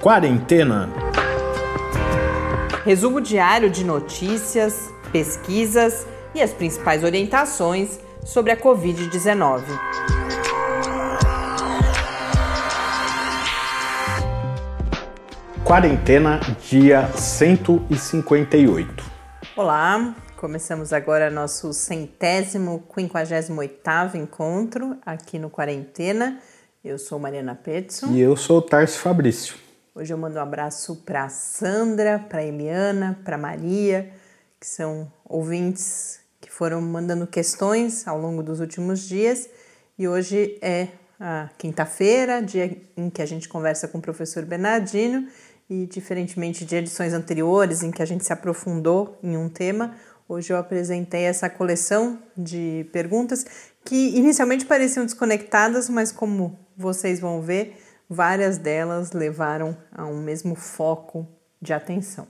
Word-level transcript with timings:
Quarentena. 0.00 0.88
Resumo 2.86 3.20
diário 3.20 3.68
de 3.68 3.84
notícias, 3.84 4.90
pesquisas 5.12 6.06
e 6.34 6.40
as 6.40 6.54
principais 6.54 7.04
orientações 7.04 8.00
sobre 8.24 8.50
a 8.50 8.56
Covid-19. 8.56 9.62
Quarentena, 15.62 16.40
dia 16.66 17.06
158. 17.14 19.04
Olá, 19.54 20.14
começamos 20.38 20.94
agora 20.94 21.30
nosso 21.30 21.74
centésimo, 21.74 22.84
quinquagésimo 22.94 23.60
oitavo 23.60 24.16
encontro 24.16 24.96
aqui 25.04 25.38
no 25.38 25.50
Quarentena. 25.50 26.38
Eu 26.82 26.98
sou 26.98 27.18
Mariana 27.18 27.54
Petson. 27.54 28.06
E 28.12 28.20
eu 28.20 28.34
sou 28.34 28.62
Tarso 28.62 28.98
Fabrício. 28.98 29.68
Hoje 29.92 30.14
eu 30.14 30.18
mando 30.18 30.38
um 30.38 30.42
abraço 30.42 31.02
para 31.04 31.28
Sandra, 31.28 32.20
para 32.20 32.44
Eliana, 32.44 33.18
para 33.24 33.36
Maria, 33.36 34.08
que 34.60 34.66
são 34.66 35.12
ouvintes 35.24 36.20
que 36.40 36.48
foram 36.48 36.80
mandando 36.80 37.26
questões 37.26 38.06
ao 38.06 38.16
longo 38.16 38.40
dos 38.40 38.60
últimos 38.60 39.00
dias. 39.00 39.48
E 39.98 40.06
hoje 40.06 40.56
é 40.62 40.88
a 41.18 41.50
quinta-feira, 41.58 42.40
dia 42.40 42.80
em 42.96 43.10
que 43.10 43.20
a 43.20 43.26
gente 43.26 43.48
conversa 43.48 43.88
com 43.88 43.98
o 43.98 44.00
professor 44.00 44.44
Bernardino. 44.44 45.26
E 45.68 45.86
diferentemente 45.86 46.64
de 46.64 46.76
edições 46.76 47.12
anteriores 47.12 47.82
em 47.82 47.90
que 47.90 48.00
a 48.00 48.06
gente 48.06 48.24
se 48.24 48.32
aprofundou 48.32 49.18
em 49.24 49.36
um 49.36 49.48
tema, 49.48 49.96
hoje 50.28 50.52
eu 50.52 50.56
apresentei 50.56 51.22
essa 51.22 51.50
coleção 51.50 52.16
de 52.36 52.88
perguntas 52.92 53.44
que 53.84 54.16
inicialmente 54.16 54.66
pareciam 54.66 55.04
desconectadas, 55.04 55.88
mas 55.88 56.12
como 56.12 56.56
vocês 56.76 57.18
vão 57.18 57.42
ver, 57.42 57.76
várias 58.10 58.58
delas 58.58 59.12
levaram 59.12 59.76
a 59.92 60.04
um 60.04 60.20
mesmo 60.20 60.56
foco 60.56 61.28
de 61.62 61.72
atenção. 61.72 62.26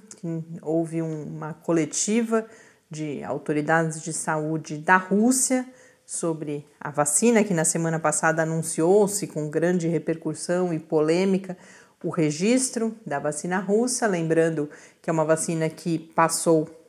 houve 0.62 1.02
uma 1.02 1.54
coletiva 1.54 2.46
de 2.90 3.22
autoridades 3.24 4.02
de 4.02 4.14
saúde 4.14 4.78
da 4.78 4.96
Rússia 4.98 5.66
sobre 6.06 6.66
a 6.80 6.92
vacina, 6.92 7.44
que 7.44 7.54
na 7.54 7.66
semana 7.66 8.00
passada 8.00 8.44
anunciou-se 8.44 9.28
com 9.28 9.50
grande 9.50 9.88
repercussão 9.88 10.74
e 10.74 10.80
polêmica 10.80 11.58
o 12.04 12.10
registro 12.10 12.94
da 13.06 13.18
vacina 13.18 13.60
russa, 13.60 14.06
lembrando 14.08 14.70
que 15.02 15.10
é 15.10 15.14
uma 15.14 15.24
vacina 15.24 15.70
que 15.70 15.98
passou 15.98 16.83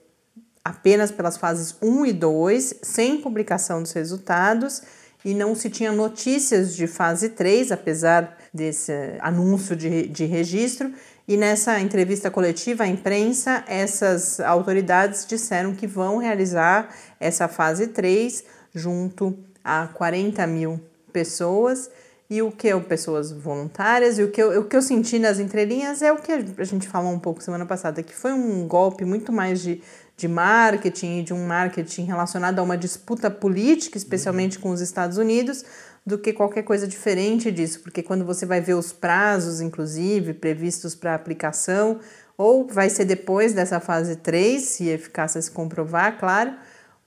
apenas 0.65 1.11
pelas 1.11 1.37
fases 1.37 1.77
1 1.83 2.07
e 2.07 2.13
2, 2.13 2.75
sem 2.83 3.21
publicação 3.21 3.83
dos 3.83 3.93
resultados, 3.93 4.83
e 5.25 5.35
não 5.35 5.55
se 5.55 5.69
tinha 5.71 5.93
notícias 5.93 6.75
de 6.75 6.87
fase 6.87 7.31
3, 7.31 7.73
apesar 7.73 8.37
desse 8.53 8.93
anúncio 9.21 9.77
de, 9.77 10.07
de 10.09 10.25
registro. 10.25 10.93
E 11.27 11.37
nessa 11.37 11.81
entrevista 11.81 12.31
coletiva 12.31 12.85
à 12.85 12.87
imprensa, 12.87 13.65
essas 13.67 14.39
autoridades 14.41 15.25
disseram 15.27 15.75
que 15.75 15.87
vão 15.87 16.19
realizar 16.19 16.95
essa 17.19 17.49
fase 17.49 17.87
3 17.89 18.45
junto 18.75 19.37
a 19.63 19.87
40 19.87 20.47
mil 20.47 20.79
pessoas. 21.13 21.91
E 22.29 22.43
o 22.43 22.51
que 22.51 22.75
pessoas 22.81 23.31
voluntárias, 23.31 24.19
e 24.19 24.23
o 24.23 24.31
que, 24.31 24.43
eu, 24.43 24.61
o 24.61 24.65
que 24.65 24.75
eu 24.75 24.83
senti 24.83 25.19
nas 25.19 25.39
entrelinhas 25.39 26.03
é 26.03 26.11
o 26.11 26.17
que 26.17 26.33
a 26.33 26.65
gente 26.65 26.89
falou 26.89 27.13
um 27.13 27.19
pouco 27.19 27.43
semana 27.43 27.67
passada, 27.67 28.03
que 28.03 28.15
foi 28.15 28.33
um 28.33 28.67
golpe 28.67 29.05
muito 29.05 29.31
mais 29.31 29.61
de 29.61 29.83
de 30.17 30.29
marketing, 30.29 31.25
de 31.25 31.35
um 31.35 31.47
marketing 31.47 32.05
relacionado 32.05 32.59
a 32.59 32.63
uma 32.63 32.77
disputa 32.77 33.31
política, 33.31 33.99
especialmente 33.99 34.59
com 34.59 34.71
os 34.71 34.81
Estados 34.81 35.19
Unidos, 35.19 35.65
do 36.07 36.19
que 36.19 36.33
qualquer 36.33 36.63
coisa 36.63 36.87
diferente 36.87 37.51
disso, 37.51 37.81
porque 37.81 38.03
quando 38.03 38.25
você 38.25 38.45
vai 38.45 38.61
ver 38.61 38.75
os 38.75 38.93
prazos, 38.93 39.61
inclusive, 39.61 40.35
previstos 40.35 40.95
para 40.95 41.15
aplicação, 41.15 41.99
ou 42.37 42.67
vai 42.67 42.91
ser 42.91 43.05
depois 43.05 43.53
dessa 43.53 43.81
fase 43.81 44.17
3, 44.17 44.63
se 44.63 44.91
a 44.91 44.95
eficácia 44.95 45.41
se 45.41 45.51
comprovar, 45.51 46.19
claro, 46.19 46.53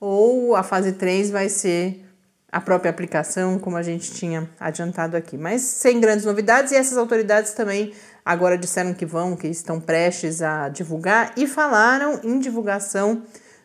ou 0.00 0.56
a 0.56 0.62
fase 0.62 0.92
3 0.92 1.30
vai 1.30 1.48
ser 1.48 2.07
a 2.50 2.60
própria 2.60 2.90
aplicação, 2.90 3.58
como 3.58 3.76
a 3.76 3.82
gente 3.82 4.12
tinha 4.12 4.48
adiantado 4.58 5.16
aqui. 5.16 5.36
Mas 5.36 5.62
sem 5.62 6.00
grandes 6.00 6.24
novidades, 6.24 6.72
e 6.72 6.76
essas 6.76 6.96
autoridades 6.96 7.52
também 7.52 7.92
agora 8.24 8.56
disseram 8.56 8.94
que 8.94 9.04
vão, 9.04 9.36
que 9.36 9.48
estão 9.48 9.80
prestes 9.80 10.40
a 10.42 10.68
divulgar 10.68 11.32
e 11.36 11.46
falaram 11.46 12.20
em 12.24 12.38
divulgação 12.38 13.22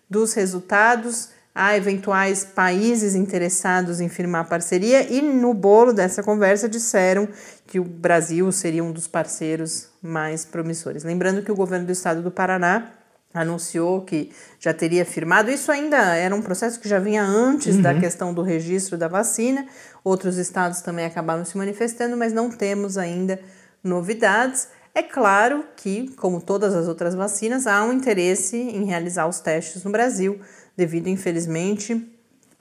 dos 0.10 0.34
resultados 0.34 1.30
a 1.56 1.78
eventuais 1.78 2.44
países 2.44 3.14
interessados 3.14 4.02
em 4.02 4.10
firmar 4.10 4.50
parceria 4.50 5.04
e 5.12 5.22
no 5.22 5.54
bolo 5.54 5.94
dessa 5.94 6.24
conversa 6.24 6.68
disseram 6.68 7.28
que 7.68 7.80
o 7.80 7.84
Brasil 7.84 8.52
seria 8.52 8.84
um 8.84 8.92
dos 8.92 9.08
parceiros 9.08 9.90
mais 10.02 10.44
promissores. 10.44 11.04
Lembrando 11.04 11.44
que 11.44 11.52
o 11.52 11.56
governo 11.56 11.86
do 11.86 11.92
estado 11.92 12.24
do 12.24 12.32
Paraná 12.32 12.90
anunciou 13.34 14.02
que 14.02 14.32
já 14.60 14.74
teria 14.74 15.06
firmado. 15.06 15.50
Isso 15.50 15.72
ainda 15.72 15.98
era 16.16 16.36
um 16.36 16.42
processo 16.42 16.80
que 16.80 16.88
já 16.88 17.00
vinha 17.00 17.24
antes 17.24 17.76
uhum. 17.76 17.82
da 17.82 17.94
questão 17.94 18.34
do 18.34 18.42
registro 18.42 18.98
da 18.98 19.08
vacina. 19.08 19.66
Outros 20.04 20.38
estados 20.38 20.82
também 20.82 21.06
acabaram 21.06 21.44
se 21.44 21.58
manifestando, 21.58 22.16
mas 22.16 22.32
não 22.32 22.50
temos 22.50 22.98
ainda 22.98 23.40
novidades. 23.84 24.68
É 24.94 25.02
claro 25.02 25.66
que, 25.76 26.10
como 26.18 26.40
todas 26.40 26.76
as 26.76 26.88
outras 26.88 27.16
vacinas, 27.16 27.66
há 27.66 27.84
um 27.84 27.92
interesse 27.92 28.56
em 28.56 28.86
realizar 28.86 29.28
os 29.28 29.40
testes 29.40 29.84
no 29.84 29.92
Brasil, 29.92 30.40
devido, 30.78 31.08
infelizmente, 31.08 32.08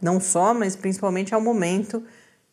não 0.00 0.18
só, 0.18 0.54
mas 0.54 0.74
principalmente 0.74 1.34
ao 1.34 1.40
momento 1.40 2.02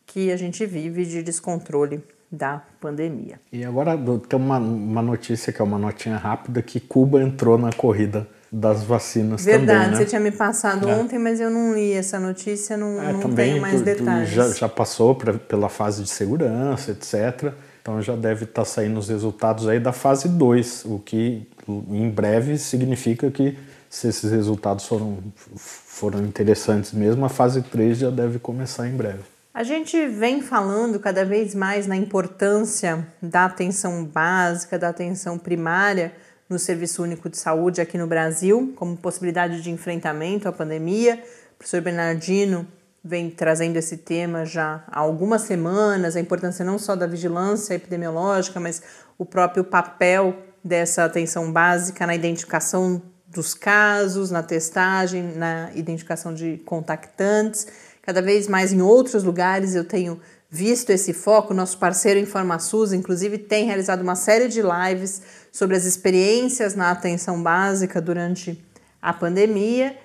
que 0.04 0.30
a 0.30 0.36
gente 0.36 0.66
vive 0.66 1.06
de 1.06 1.22
descontrole 1.22 2.04
da 2.30 2.62
pandemia. 2.80 3.40
E 3.52 3.64
agora 3.64 3.98
tem 4.28 4.38
uma, 4.38 4.58
uma 4.58 5.02
notícia 5.02 5.52
que 5.52 5.60
é 5.60 5.64
uma 5.64 5.78
notinha 5.78 6.16
rápida 6.16 6.62
que 6.62 6.78
Cuba 6.78 7.20
entrou 7.20 7.58
na 7.58 7.72
corrida 7.72 8.26
das 8.52 8.82
vacinas 8.82 9.44
Verdade, 9.44 9.66
também, 9.66 9.90
né? 9.90 9.96
você 9.96 10.04
tinha 10.04 10.20
me 10.20 10.30
passado 10.32 10.88
é. 10.88 10.94
ontem, 10.94 11.18
mas 11.18 11.40
eu 11.40 11.50
não 11.50 11.74
li 11.74 11.92
essa 11.92 12.18
notícia, 12.18 12.76
não, 12.76 13.00
é, 13.00 13.12
não 13.12 13.20
também, 13.20 13.52
tenho 13.52 13.62
mais 13.62 13.80
detalhes. 13.80 14.30
Já, 14.30 14.48
já 14.48 14.68
passou 14.68 15.14
pra, 15.14 15.34
pela 15.34 15.68
fase 15.68 16.02
de 16.02 16.10
segurança, 16.10 16.90
etc. 16.90 17.52
Então 17.80 18.02
já 18.02 18.16
deve 18.16 18.44
estar 18.44 18.62
tá 18.62 18.64
saindo 18.64 18.98
os 18.98 19.08
resultados 19.08 19.68
aí 19.68 19.78
da 19.78 19.92
fase 19.92 20.28
2, 20.28 20.84
o 20.86 20.98
que 20.98 21.48
em 21.68 22.10
breve 22.10 22.58
significa 22.58 23.30
que 23.30 23.56
se 23.88 24.08
esses 24.08 24.30
resultados 24.30 24.86
foram, 24.86 25.18
foram 25.56 26.20
interessantes 26.20 26.92
mesmo, 26.92 27.24
a 27.24 27.28
fase 27.28 27.62
3 27.62 27.98
já 27.98 28.10
deve 28.10 28.38
começar 28.38 28.88
em 28.88 28.92
breve. 28.96 29.22
A 29.52 29.64
gente 29.64 30.06
vem 30.06 30.40
falando 30.40 31.00
cada 31.00 31.24
vez 31.24 31.56
mais 31.56 31.84
na 31.84 31.96
importância 31.96 33.04
da 33.20 33.46
atenção 33.46 34.04
básica, 34.04 34.78
da 34.78 34.90
atenção 34.90 35.36
primária 35.36 36.14
no 36.48 36.56
Serviço 36.56 37.02
Único 37.02 37.28
de 37.28 37.36
Saúde 37.36 37.80
aqui 37.80 37.98
no 37.98 38.06
Brasil, 38.06 38.72
como 38.76 38.96
possibilidade 38.96 39.60
de 39.60 39.68
enfrentamento 39.68 40.48
à 40.48 40.52
pandemia. 40.52 41.20
O 41.54 41.58
professor 41.58 41.80
Bernardino 41.80 42.64
vem 43.02 43.28
trazendo 43.28 43.76
esse 43.76 43.96
tema 43.96 44.44
já 44.44 44.84
há 44.86 45.00
algumas 45.00 45.42
semanas, 45.42 46.14
a 46.14 46.20
importância 46.20 46.64
não 46.64 46.78
só 46.78 46.94
da 46.94 47.08
vigilância 47.08 47.74
epidemiológica, 47.74 48.60
mas 48.60 48.80
o 49.18 49.26
próprio 49.26 49.64
papel 49.64 50.36
dessa 50.62 51.04
atenção 51.04 51.50
básica 51.50 52.06
na 52.06 52.14
identificação 52.14 53.02
dos 53.26 53.54
casos, 53.54 54.30
na 54.30 54.44
testagem, 54.44 55.22
na 55.36 55.70
identificação 55.74 56.34
de 56.34 56.58
contactantes. 56.58 57.89
Cada 58.02 58.22
vez 58.22 58.48
mais 58.48 58.72
em 58.72 58.80
outros 58.80 59.22
lugares 59.22 59.74
eu 59.74 59.84
tenho 59.84 60.20
visto 60.50 60.90
esse 60.90 61.12
foco. 61.12 61.54
Nosso 61.54 61.78
parceiro 61.78 62.18
InformaSUS, 62.18 62.92
inclusive, 62.92 63.38
tem 63.38 63.66
realizado 63.66 64.00
uma 64.00 64.16
série 64.16 64.48
de 64.48 64.60
lives 64.62 65.22
sobre 65.52 65.76
as 65.76 65.84
experiências 65.84 66.74
na 66.74 66.90
atenção 66.90 67.42
básica 67.42 68.00
durante 68.00 68.62
a 69.00 69.12
pandemia. 69.12 69.96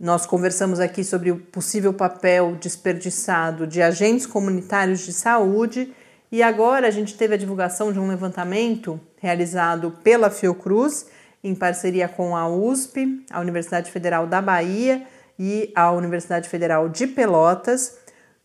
Nós 0.00 0.24
conversamos 0.24 0.78
aqui 0.78 1.02
sobre 1.02 1.32
o 1.32 1.38
possível 1.38 1.92
papel 1.92 2.56
desperdiçado 2.60 3.66
de 3.66 3.82
agentes 3.82 4.26
comunitários 4.26 5.00
de 5.00 5.12
saúde 5.12 5.92
e 6.30 6.40
agora 6.42 6.86
a 6.86 6.90
gente 6.90 7.16
teve 7.16 7.34
a 7.34 7.38
divulgação 7.38 7.92
de 7.92 7.98
um 7.98 8.06
levantamento 8.06 9.00
realizado 9.20 9.90
pela 10.04 10.30
Fiocruz 10.30 11.06
em 11.42 11.54
parceria 11.54 12.08
com 12.08 12.36
a 12.36 12.48
USP, 12.48 13.24
a 13.30 13.40
Universidade 13.40 13.90
Federal 13.90 14.26
da 14.26 14.40
Bahia 14.40 15.04
e 15.38 15.70
a 15.74 15.92
Universidade 15.92 16.48
Federal 16.48 16.88
de 16.88 17.06
Pelotas, 17.06 17.98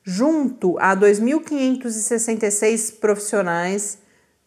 junto 0.03 0.77
a 0.79 0.95
2.566 0.95 2.99
profissionais 2.99 3.97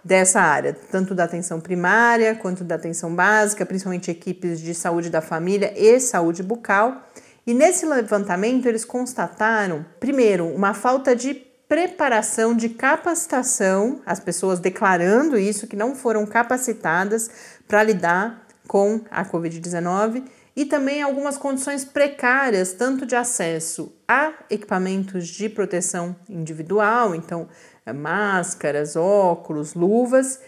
dessa 0.04 0.40
área, 0.40 0.76
tanto 0.92 1.14
da 1.14 1.24
atenção 1.24 1.60
primária 1.60 2.36
quanto 2.36 2.62
da 2.62 2.76
atenção 2.76 3.14
básica, 3.14 3.66
principalmente 3.66 4.10
equipes 4.10 4.60
de 4.60 4.72
saúde 4.72 5.10
da 5.10 5.20
família 5.20 5.74
e 5.76 5.98
saúde 5.98 6.42
bucal. 6.42 7.02
E 7.44 7.52
nesse 7.52 7.84
levantamento 7.86 8.66
eles 8.66 8.84
constataram, 8.84 9.84
primeiro, 9.98 10.46
uma 10.46 10.74
falta 10.74 11.16
de 11.16 11.34
preparação 11.68 12.54
de 12.54 12.68
capacitação, 12.68 14.00
as 14.06 14.20
pessoas 14.20 14.60
declarando 14.60 15.36
isso, 15.36 15.66
que 15.66 15.74
não 15.74 15.96
foram 15.96 16.24
capacitadas 16.24 17.28
para 17.66 17.82
lidar 17.82 18.46
com 18.68 19.00
a 19.10 19.24
Covid-19 19.24 20.22
e 20.56 20.64
também 20.64 21.02
algumas 21.02 21.36
condições 21.36 21.84
precárias, 21.84 22.72
tanto 22.72 23.04
de 23.04 23.14
acesso 23.14 23.92
a 24.08 24.32
equipamentos 24.48 25.28
de 25.28 25.50
proteção 25.50 26.16
individual, 26.28 27.14
então 27.14 27.46
eh, 27.84 27.92
máscaras, 27.92 28.96
óculos, 28.96 29.74
luvas, 29.74 30.40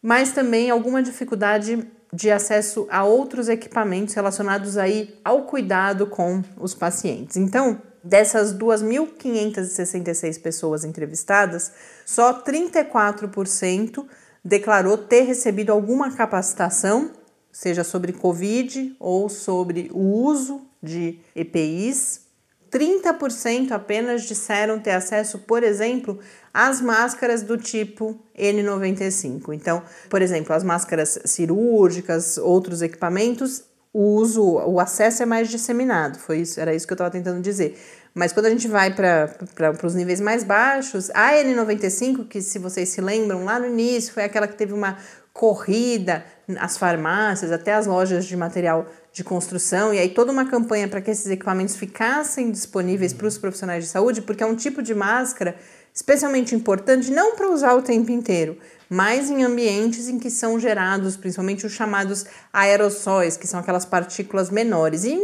mas 0.00 0.32
também 0.32 0.70
alguma 0.70 1.02
dificuldade 1.02 1.86
de 2.12 2.30
acesso 2.30 2.86
a 2.90 3.04
outros 3.04 3.48
equipamentos 3.48 4.14
relacionados 4.14 4.78
aí 4.78 5.18
ao 5.22 5.42
cuidado 5.42 6.06
com 6.06 6.42
os 6.58 6.74
pacientes. 6.74 7.36
Então, 7.36 7.80
dessas 8.02 8.54
2.566 8.54 10.40
pessoas 10.40 10.84
entrevistadas, 10.84 11.72
só 12.04 12.42
34% 12.42 14.04
declarou 14.44 14.98
ter 14.98 15.22
recebido 15.22 15.70
alguma 15.70 16.10
capacitação 16.10 17.12
seja 17.52 17.84
sobre 17.84 18.12
Covid 18.12 18.96
ou 18.98 19.28
sobre 19.28 19.90
o 19.92 20.00
uso 20.00 20.62
de 20.82 21.18
EPIs. 21.36 22.22
30% 22.70 23.72
apenas 23.72 24.22
disseram 24.22 24.80
ter 24.80 24.92
acesso, 24.92 25.40
por 25.40 25.62
exemplo, 25.62 26.18
às 26.54 26.80
máscaras 26.80 27.42
do 27.42 27.58
tipo 27.58 28.18
N95. 28.36 29.52
Então, 29.52 29.82
por 30.08 30.22
exemplo, 30.22 30.54
as 30.54 30.64
máscaras 30.64 31.18
cirúrgicas, 31.26 32.38
outros 32.38 32.80
equipamentos, 32.80 33.64
o 33.92 34.16
uso, 34.16 34.42
o 34.42 34.80
acesso 34.80 35.22
é 35.22 35.26
mais 35.26 35.50
disseminado. 35.50 36.18
Foi 36.18 36.38
isso, 36.38 36.58
era 36.58 36.74
isso 36.74 36.86
que 36.86 36.92
eu 36.92 36.96
estava 36.96 37.10
tentando 37.10 37.42
dizer. 37.42 37.78
Mas 38.14 38.32
quando 38.32 38.46
a 38.46 38.50
gente 38.50 38.68
vai 38.68 38.94
para 38.94 39.86
os 39.86 39.94
níveis 39.94 40.20
mais 40.20 40.44
baixos, 40.44 41.10
a 41.10 41.32
N95, 41.32 42.26
que 42.26 42.40
se 42.40 42.58
vocês 42.58 42.88
se 42.88 43.00
lembram, 43.00 43.44
lá 43.44 43.58
no 43.58 43.66
início 43.66 44.12
foi 44.14 44.24
aquela 44.24 44.46
que 44.46 44.56
teve 44.56 44.72
uma 44.72 44.98
corrida 45.32 46.24
às 46.58 46.76
farmácias, 46.76 47.50
até 47.50 47.72
as 47.72 47.86
lojas 47.86 48.26
de 48.26 48.36
material 48.36 48.86
de 49.12 49.24
construção, 49.24 49.92
e 49.92 49.98
aí 49.98 50.08
toda 50.08 50.30
uma 50.30 50.44
campanha 50.44 50.88
para 50.88 51.00
que 51.00 51.10
esses 51.10 51.26
equipamentos 51.26 51.76
ficassem 51.76 52.50
disponíveis 52.50 53.12
para 53.12 53.26
os 53.26 53.38
profissionais 53.38 53.84
de 53.84 53.90
saúde, 53.90 54.22
porque 54.22 54.42
é 54.42 54.46
um 54.46 54.54
tipo 54.54 54.82
de 54.82 54.94
máscara 54.94 55.56
especialmente 55.94 56.54
importante 56.54 57.10
não 57.10 57.36
para 57.36 57.50
usar 57.50 57.74
o 57.74 57.82
tempo 57.82 58.10
inteiro, 58.10 58.56
mas 58.92 59.30
em 59.30 59.42
ambientes 59.42 60.06
em 60.06 60.18
que 60.18 60.28
são 60.28 60.60
gerados 60.60 61.16
principalmente 61.16 61.64
os 61.64 61.72
chamados 61.72 62.26
aerossóis, 62.52 63.38
que 63.38 63.46
são 63.46 63.58
aquelas 63.58 63.86
partículas 63.86 64.50
menores. 64.50 65.04
E 65.04 65.16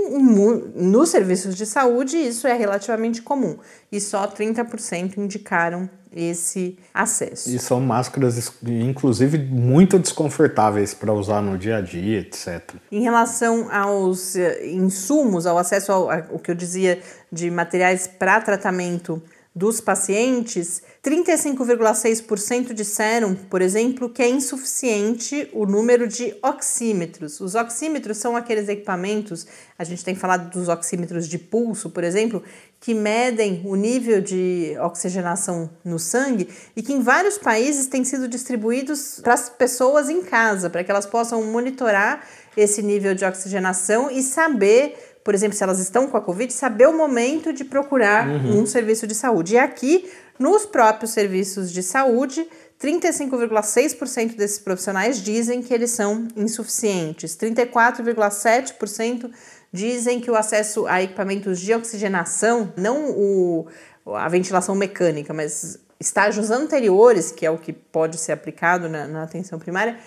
nos 0.74 1.10
serviços 1.10 1.54
de 1.54 1.66
saúde 1.66 2.16
isso 2.16 2.46
é 2.46 2.54
relativamente 2.54 3.20
comum, 3.20 3.58
e 3.92 4.00
só 4.00 4.26
30% 4.26 5.18
indicaram 5.18 5.86
esse 6.10 6.78
acesso. 6.94 7.50
E 7.50 7.58
são 7.58 7.78
máscaras, 7.78 8.50
inclusive, 8.66 9.36
muito 9.36 9.98
desconfortáveis 9.98 10.94
para 10.94 11.12
usar 11.12 11.42
no 11.42 11.58
dia 11.58 11.76
a 11.76 11.80
dia, 11.82 12.20
etc. 12.20 12.74
Em 12.90 13.02
relação 13.02 13.68
aos 13.70 14.34
eh, 14.34 14.66
insumos, 14.66 15.44
ao 15.44 15.58
acesso 15.58 15.92
ao, 15.92 16.10
ao 16.10 16.38
que 16.38 16.50
eu 16.50 16.54
dizia 16.54 17.02
de 17.30 17.50
materiais 17.50 18.06
para 18.06 18.40
tratamento 18.40 19.22
dos 19.58 19.80
pacientes, 19.80 20.80
35,6% 21.04 22.72
disseram, 22.72 23.34
por 23.34 23.60
exemplo, 23.60 24.08
que 24.08 24.22
é 24.22 24.28
insuficiente 24.28 25.50
o 25.52 25.66
número 25.66 26.06
de 26.06 26.32
oxímetros. 26.40 27.40
Os 27.40 27.56
oxímetros 27.56 28.18
são 28.18 28.36
aqueles 28.36 28.68
equipamentos, 28.68 29.48
a 29.76 29.82
gente 29.82 30.04
tem 30.04 30.14
falado 30.14 30.48
dos 30.50 30.68
oxímetros 30.68 31.28
de 31.28 31.38
pulso, 31.38 31.90
por 31.90 32.04
exemplo, 32.04 32.40
que 32.80 32.94
medem 32.94 33.60
o 33.64 33.74
nível 33.74 34.20
de 34.20 34.76
oxigenação 34.80 35.68
no 35.84 35.98
sangue 35.98 36.48
e 36.76 36.82
que 36.82 36.92
em 36.92 37.00
vários 37.00 37.36
países 37.36 37.88
têm 37.88 38.04
sido 38.04 38.28
distribuídos 38.28 39.18
para 39.20 39.34
as 39.34 39.50
pessoas 39.50 40.08
em 40.08 40.22
casa, 40.22 40.70
para 40.70 40.84
que 40.84 40.90
elas 40.90 41.06
possam 41.06 41.42
monitorar 41.42 42.24
esse 42.56 42.80
nível 42.82 43.14
de 43.14 43.24
oxigenação 43.24 44.10
e 44.10 44.22
saber 44.22 45.07
por 45.28 45.34
exemplo, 45.34 45.54
se 45.54 45.62
elas 45.62 45.78
estão 45.78 46.08
com 46.08 46.16
a 46.16 46.22
Covid, 46.22 46.50
saber 46.50 46.88
o 46.88 46.96
momento 46.96 47.52
de 47.52 47.62
procurar 47.62 48.26
uhum. 48.26 48.62
um 48.62 48.66
serviço 48.66 49.06
de 49.06 49.14
saúde. 49.14 49.56
E 49.56 49.58
aqui, 49.58 50.10
nos 50.38 50.64
próprios 50.64 51.10
serviços 51.10 51.70
de 51.70 51.82
saúde, 51.82 52.48
35,6% 52.82 54.36
desses 54.36 54.58
profissionais 54.58 55.22
dizem 55.22 55.60
que 55.60 55.74
eles 55.74 55.90
são 55.90 56.28
insuficientes, 56.34 57.36
34,7% 57.36 59.30
dizem 59.70 60.18
que 60.18 60.30
o 60.30 60.34
acesso 60.34 60.86
a 60.86 61.02
equipamentos 61.02 61.60
de 61.60 61.74
oxigenação, 61.74 62.72
não 62.74 63.10
o, 63.10 63.66
a 64.06 64.30
ventilação 64.30 64.74
mecânica, 64.74 65.34
mas 65.34 65.78
estágios 66.00 66.50
anteriores, 66.50 67.30
que 67.30 67.44
é 67.44 67.50
o 67.50 67.58
que 67.58 67.74
pode 67.74 68.16
ser 68.16 68.32
aplicado 68.32 68.88
na, 68.88 69.06
na 69.06 69.24
atenção 69.24 69.58
primária, 69.58 69.98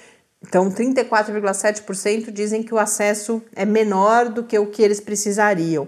então, 0.43 0.71
34,7% 0.71 2.31
dizem 2.31 2.63
que 2.63 2.73
o 2.73 2.79
acesso 2.79 3.41
é 3.55 3.63
menor 3.63 4.27
do 4.29 4.43
que 4.43 4.57
o 4.57 4.67
que 4.67 4.81
eles 4.81 4.99
precisariam. 4.99 5.88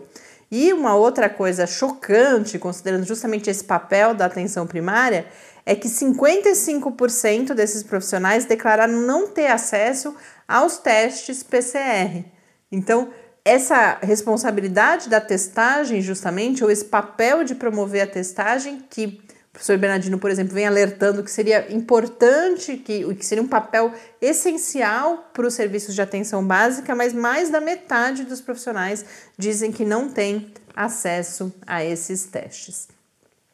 E 0.52 0.72
uma 0.72 0.96
outra 0.96 1.28
coisa 1.28 1.66
chocante, 1.66 2.60
considerando 2.60 3.06
justamente 3.06 3.50
esse 3.50 3.64
papel 3.64 4.14
da 4.14 4.28
atenção 4.28 4.68
primária, 4.68 5.26
é 5.66 5.74
que 5.74 5.88
55% 5.88 7.56
desses 7.56 7.82
profissionais 7.82 8.46
declararam 8.46 8.94
não 8.94 9.28
ter 9.28 9.48
acesso 9.48 10.16
aos 10.48 10.78
testes 10.78 11.42
PCR. 11.42 12.24
Então, 12.72 13.10
essa 13.44 13.98
responsabilidade 14.02 15.10
da 15.10 15.20
testagem, 15.20 16.02
justamente, 16.02 16.64
ou 16.64 16.70
esse 16.70 16.86
papel 16.86 17.44
de 17.44 17.56
promover 17.56 18.02
a 18.02 18.08
testagem, 18.08 18.86
que 18.90 19.20
professor 19.54 19.78
Bernardino, 19.78 20.18
por 20.18 20.32
exemplo, 20.32 20.56
vem 20.56 20.66
alertando 20.66 21.24
que 21.24 21.30
seria 21.30 21.72
importante, 21.72 22.76
que, 22.76 23.14
que 23.14 23.26
seria 23.26 23.44
um 23.44 23.48
papel 23.48 23.94
essencial 24.20 25.30
para 25.32 25.46
os 25.46 25.54
serviços 25.54 25.94
de 25.94 26.02
atenção 26.02 26.46
básica, 26.46 26.96
mas 26.96 27.14
mais 27.14 27.52
da 27.52 27.62
metade 27.62 28.24
dos 28.24 28.42
profissionais 28.42 29.06
dizem 29.38 29.72
que 29.72 29.86
não 29.86 30.10
tem 30.10 30.52
acesso 30.76 31.54
a 31.68 31.86
esses 31.86 32.26
testes. 32.26 32.88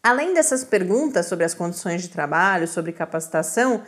Além 0.02 0.34
dessas 0.34 0.64
perguntas 0.64 1.26
sobre 1.26 1.44
as 1.44 1.54
condições 1.54 2.02
de 2.02 2.08
trabalho, 2.08 2.66
sobre 2.66 2.94
capacitação, 2.94 3.84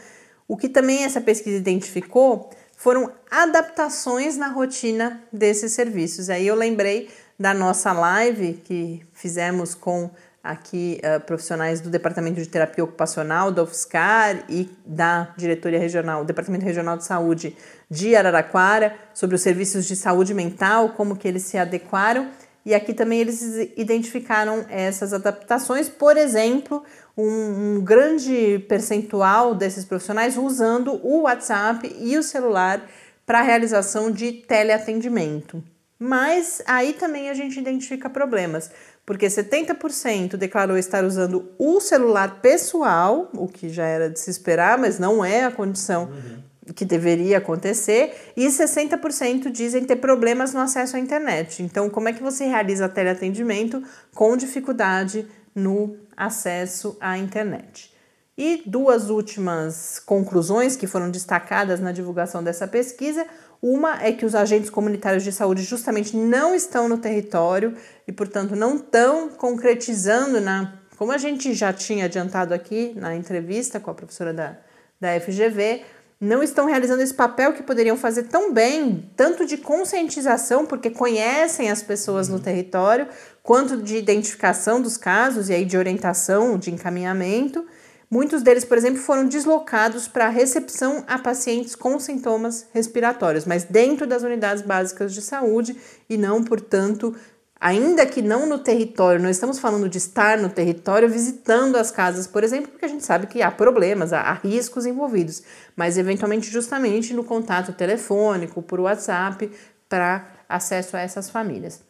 o 0.45 0.57
que 0.57 0.67
também 0.67 1.05
essa 1.05 1.21
pesquisa 1.21 1.55
identificou 1.55 2.49
foram 2.75 3.09
adaptações 3.29 4.35
na 4.35 4.49
rotina 4.49 5.23
desses 5.31 5.71
serviços. 5.71 6.29
Aí 6.29 6.45
eu 6.45 6.55
lembrei 6.55 7.09
da 7.39 7.53
nossa 7.53 7.93
live 7.93 8.61
que 8.65 9.01
fizemos 9.13 9.73
com 9.73 10.11
aqui 10.43 10.99
uh, 11.03 11.19
profissionais 11.21 11.81
do 11.81 11.89
Departamento 11.89 12.41
de 12.41 12.47
Terapia 12.47 12.83
Ocupacional 12.83 13.51
da 13.51 13.63
UFSCar 13.63 14.43
e 14.49 14.69
da 14.85 15.33
Diretoria 15.37 15.79
Regional, 15.79 16.25
Departamento 16.25 16.65
Regional 16.65 16.97
de 16.97 17.05
Saúde 17.05 17.55
de 17.89 18.15
Araraquara, 18.15 18.95
sobre 19.13 19.35
os 19.35 19.41
serviços 19.41 19.85
de 19.85 19.95
saúde 19.95 20.33
mental, 20.33 20.89
como 20.89 21.15
que 21.15 21.27
eles 21.27 21.43
se 21.43 21.57
adequaram. 21.57 22.29
E 22.65 22.75
aqui 22.75 22.93
também 22.93 23.19
eles 23.19 23.41
identificaram 23.75 24.65
essas 24.69 25.13
adaptações, 25.13 25.89
por 25.89 26.15
exemplo, 26.15 26.83
um, 27.17 27.77
um 27.77 27.81
grande 27.81 28.59
percentual 28.69 29.55
desses 29.55 29.83
profissionais 29.83 30.37
usando 30.37 30.99
o 31.03 31.23
WhatsApp 31.23 31.91
e 31.99 32.17
o 32.17 32.23
celular 32.23 32.81
para 33.25 33.39
a 33.39 33.43
realização 33.43 34.11
de 34.11 34.31
teleatendimento. 34.31 35.63
Mas 36.03 36.63
aí 36.65 36.93
também 36.93 37.29
a 37.29 37.33
gente 37.35 37.59
identifica 37.59 38.09
problemas, 38.09 38.71
porque 39.11 39.27
70% 39.27 40.37
declarou 40.37 40.77
estar 40.77 41.03
usando 41.03 41.51
o 41.59 41.81
celular 41.81 42.39
pessoal, 42.39 43.29
o 43.33 43.45
que 43.45 43.67
já 43.67 43.85
era 43.85 44.09
de 44.09 44.17
se 44.17 44.31
esperar, 44.31 44.77
mas 44.77 44.97
não 44.97 45.23
é 45.25 45.43
a 45.43 45.51
condição 45.51 46.05
uhum. 46.05 46.73
que 46.73 46.85
deveria 46.85 47.39
acontecer, 47.39 48.31
e 48.37 48.47
60% 48.47 49.51
dizem 49.51 49.83
ter 49.83 49.97
problemas 49.97 50.53
no 50.53 50.61
acesso 50.61 50.95
à 50.95 50.99
internet. 50.99 51.61
Então, 51.61 51.89
como 51.89 52.07
é 52.07 52.13
que 52.13 52.23
você 52.23 52.45
realiza 52.45 52.87
teleatendimento 52.87 53.83
com 54.15 54.37
dificuldade 54.37 55.27
no 55.53 55.97
acesso 56.15 56.95
à 57.01 57.17
internet? 57.17 57.93
E 58.37 58.63
duas 58.65 59.09
últimas 59.09 59.99
conclusões 59.99 60.77
que 60.77 60.87
foram 60.87 61.11
destacadas 61.11 61.81
na 61.81 61.91
divulgação 61.91 62.41
dessa 62.41 62.65
pesquisa. 62.65 63.27
Uma 63.61 64.03
é 64.03 64.11
que 64.11 64.25
os 64.25 64.33
agentes 64.33 64.71
comunitários 64.71 65.23
de 65.23 65.31
saúde 65.31 65.61
justamente 65.61 66.17
não 66.17 66.55
estão 66.55 66.89
no 66.89 66.97
território 66.97 67.75
e, 68.07 68.11
portanto, 68.11 68.55
não 68.55 68.77
estão 68.77 69.29
concretizando 69.29 70.41
na. 70.41 70.79
Como 70.97 71.11
a 71.11 71.17
gente 71.17 71.53
já 71.53 71.71
tinha 71.71 72.05
adiantado 72.05 72.53
aqui 72.53 72.93
na 72.95 73.15
entrevista 73.15 73.79
com 73.79 73.91
a 73.91 73.93
professora 73.93 74.33
da, 74.33 74.57
da 74.99 75.19
FGV, 75.19 75.83
não 76.19 76.43
estão 76.43 76.67
realizando 76.67 77.01
esse 77.01 77.13
papel 77.13 77.53
que 77.53 77.63
poderiam 77.63 77.97
fazer 77.97 78.23
tão 78.23 78.53
bem, 78.53 79.09
tanto 79.15 79.45
de 79.45 79.57
conscientização, 79.57 80.67
porque 80.67 80.91
conhecem 80.91 81.71
as 81.71 81.81
pessoas 81.81 82.29
no 82.29 82.39
território, 82.39 83.07
quanto 83.41 83.77
de 83.77 83.97
identificação 83.97 84.79
dos 84.79 84.97
casos 84.97 85.49
e 85.49 85.53
aí 85.53 85.65
de 85.65 85.77
orientação, 85.77 86.57
de 86.59 86.71
encaminhamento. 86.71 87.65
Muitos 88.11 88.43
deles, 88.43 88.65
por 88.65 88.77
exemplo, 88.77 88.99
foram 88.99 89.25
deslocados 89.25 90.05
para 90.05 90.27
recepção 90.27 91.01
a 91.07 91.17
pacientes 91.17 91.75
com 91.75 91.97
sintomas 91.97 92.67
respiratórios, 92.73 93.45
mas 93.45 93.63
dentro 93.63 94.05
das 94.05 94.21
unidades 94.21 94.61
básicas 94.61 95.13
de 95.13 95.21
saúde 95.21 95.77
e 96.09 96.17
não, 96.17 96.43
portanto, 96.43 97.15
ainda 97.57 98.05
que 98.05 98.21
não 98.21 98.45
no 98.45 98.59
território, 98.59 99.21
não 99.21 99.29
estamos 99.29 99.59
falando 99.59 99.87
de 99.87 99.97
estar 99.97 100.37
no 100.37 100.49
território 100.49 101.07
visitando 101.07 101.77
as 101.77 101.89
casas, 101.89 102.27
por 102.27 102.43
exemplo, 102.43 102.71
porque 102.71 102.83
a 102.83 102.89
gente 102.89 103.05
sabe 103.05 103.27
que 103.27 103.41
há 103.41 103.49
problemas, 103.49 104.11
há, 104.11 104.33
riscos 104.33 104.85
envolvidos, 104.85 105.41
mas 105.73 105.97
eventualmente 105.97 106.51
justamente 106.51 107.13
no 107.13 107.23
contato 107.23 107.71
telefônico, 107.71 108.61
por 108.61 108.81
WhatsApp, 108.81 109.49
para 109.87 110.27
acesso 110.49 110.97
a 110.97 110.99
essas 110.99 111.29
famílias. 111.29 111.81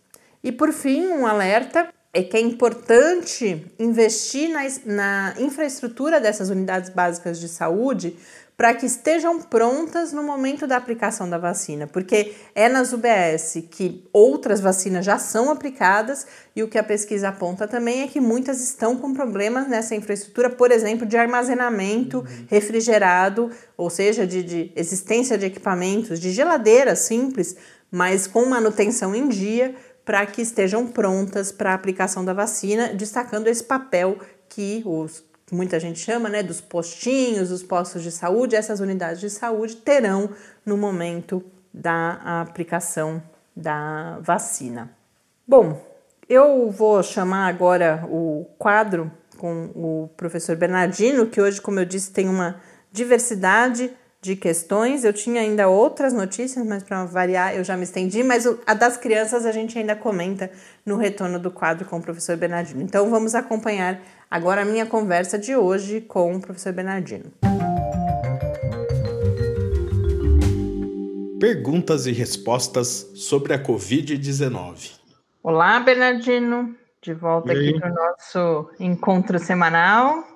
E 0.44 0.52
por 0.52 0.72
fim, 0.72 1.08
um 1.08 1.26
alerta 1.26 1.92
é 2.14 2.22
que 2.24 2.36
é 2.36 2.42
importante 2.42 3.66
investir 3.80 4.50
na, 4.50 4.62
na 4.86 5.34
infraestrutura 5.40 6.20
dessas 6.20 6.50
unidades 6.50 6.90
básicas 6.90 7.40
de 7.40 7.48
saúde 7.48 8.18
para 8.62 8.76
que 8.76 8.86
estejam 8.86 9.42
prontas 9.42 10.14
no 10.14 10.22
momento 10.22 10.68
da 10.68 10.78
aplicação 10.78 11.28
da 11.28 11.40
vacina, 11.40 11.88
porque 11.88 12.36
é 12.54 12.70
nas 12.70 12.94
UBS 12.94 13.64
que 13.72 14.08
outras 14.14 14.60
vacinas 14.60 15.04
já 15.04 15.18
são 15.18 15.50
aplicadas 15.50 16.28
e 16.56 16.62
o 16.62 16.68
que 16.68 16.78
a 16.78 16.84
pesquisa 16.84 17.30
aponta 17.30 17.68
também 17.68 18.04
é 18.04 18.08
que 18.08 18.22
muitas 18.22 18.62
estão 18.62 18.96
com 18.98 19.16
problemas 19.16 19.68
nessa 19.68 19.96
infraestrutura, 19.96 20.48
por 20.48 20.70
exemplo, 20.70 21.08
de 21.08 21.18
armazenamento 21.18 22.20
uhum. 22.20 22.46
refrigerado, 22.48 23.50
ou 23.76 23.90
seja, 23.90 24.28
de, 24.28 24.44
de 24.44 24.72
existência 24.76 25.40
de 25.40 25.48
equipamentos, 25.48 26.20
de 26.20 26.30
geladeiras 26.32 27.00
simples, 27.00 27.56
mas 27.90 28.28
com 28.28 28.46
manutenção 28.46 29.16
em 29.16 29.28
dia 29.28 29.74
para 30.04 30.26
que 30.26 30.42
estejam 30.42 30.88
prontas 30.88 31.52
para 31.52 31.72
a 31.72 31.76
aplicação 31.76 32.26
da 32.26 32.34
vacina, 32.34 32.94
destacando 32.94 33.48
esse 33.48 33.64
papel 33.64 34.18
que 34.50 34.82
os 34.86 35.24
muita 35.52 35.80
gente 35.80 36.00
chama, 36.00 36.30
né, 36.30 36.42
dos 36.42 36.62
postinhos, 36.62 37.52
os 37.52 37.62
postos 37.62 38.02
de 38.02 38.12
saúde, 38.12 38.56
essas 38.56 38.80
unidades 38.80 39.20
de 39.20 39.30
saúde 39.30 39.76
terão 39.76 40.30
no 40.66 40.78
momento 40.78 41.44
da 41.74 42.42
aplicação 42.42 43.22
da 43.56 44.18
vacina. 44.22 44.90
Bom, 45.46 45.80
eu 46.30 46.70
vou 46.72 47.04
chamar 47.04 47.48
agora 47.48 48.06
o 48.10 48.46
quadro 48.58 49.12
com 49.38 49.72
o 49.76 50.10
professor 50.16 50.56
Bernardino, 50.56 51.28
que 51.28 51.42
hoje, 51.42 51.60
como 51.60 51.80
eu 51.80 51.86
disse, 51.86 52.12
tem 52.12 52.30
uma 52.30 52.62
diversidade 52.92 53.92
de 54.22 54.36
questões. 54.36 55.04
Eu 55.04 55.12
tinha 55.12 55.42
ainda 55.42 55.68
outras 55.68 56.14
notícias, 56.14 56.66
mas 56.66 56.84
para 56.84 57.04
variar 57.06 57.56
eu 57.56 57.64
já 57.64 57.76
me 57.76 57.84
estendi, 57.84 58.24
mas 58.24 58.48
a 58.68 58.74
das 58.74 58.96
crianças 58.96 59.46
a 59.46 59.52
gente 59.52 59.78
ainda 59.78 59.96
comenta 59.96 60.52
no 60.86 60.96
retorno 60.96 61.40
do 61.40 61.50
quadro 61.50 61.86
com 61.86 61.98
o 61.98 62.02
professor 62.02 62.38
Bernardino. 62.38 62.82
Então 62.84 63.10
vamos 63.10 63.34
acompanhar 63.34 64.00
agora 64.30 64.62
a 64.62 64.66
minha 64.66 64.86
conversa 64.86 65.40
de 65.40 65.56
hoje 65.56 66.02
com 66.02 66.36
o 66.36 66.40
professor 66.40 66.72
Bernardino. 66.72 67.32
Perguntas 71.40 72.06
e 72.06 72.12
respostas 72.12 73.12
sobre 73.16 73.52
a 73.56 73.62
Covid-19. 73.62 75.00
Olá, 75.42 75.80
Bernardino, 75.80 76.76
de 77.02 77.16
volta 77.16 77.52
aqui 77.52 77.80
para 77.80 77.90
o 77.90 77.96
nosso 77.96 78.70
encontro 78.80 79.40
semanal. 79.40 80.31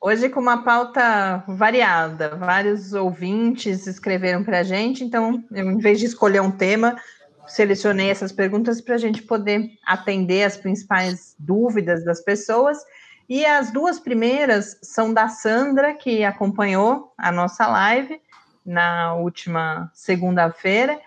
Hoje 0.00 0.28
com 0.28 0.40
uma 0.40 0.62
pauta 0.62 1.42
variada, 1.48 2.36
vários 2.36 2.92
ouvintes 2.92 3.86
escreveram 3.86 4.44
para 4.44 4.60
a 4.60 4.62
gente, 4.62 5.02
então 5.02 5.42
eu, 5.50 5.70
em 5.70 5.78
vez 5.78 5.98
de 5.98 6.06
escolher 6.06 6.40
um 6.40 6.50
tema, 6.50 6.96
selecionei 7.46 8.10
essas 8.10 8.30
perguntas 8.30 8.80
para 8.80 8.94
a 8.94 8.98
gente 8.98 9.22
poder 9.22 9.70
atender 9.84 10.44
as 10.44 10.56
principais 10.56 11.34
dúvidas 11.38 12.04
das 12.04 12.20
pessoas. 12.20 12.78
E 13.28 13.44
as 13.44 13.72
duas 13.72 13.98
primeiras 13.98 14.78
são 14.82 15.12
da 15.12 15.28
Sandra, 15.28 15.94
que 15.94 16.22
acompanhou 16.22 17.12
a 17.18 17.32
nossa 17.32 17.66
live 17.66 18.20
na 18.64 19.14
última 19.14 19.90
segunda-feira. 19.94 21.00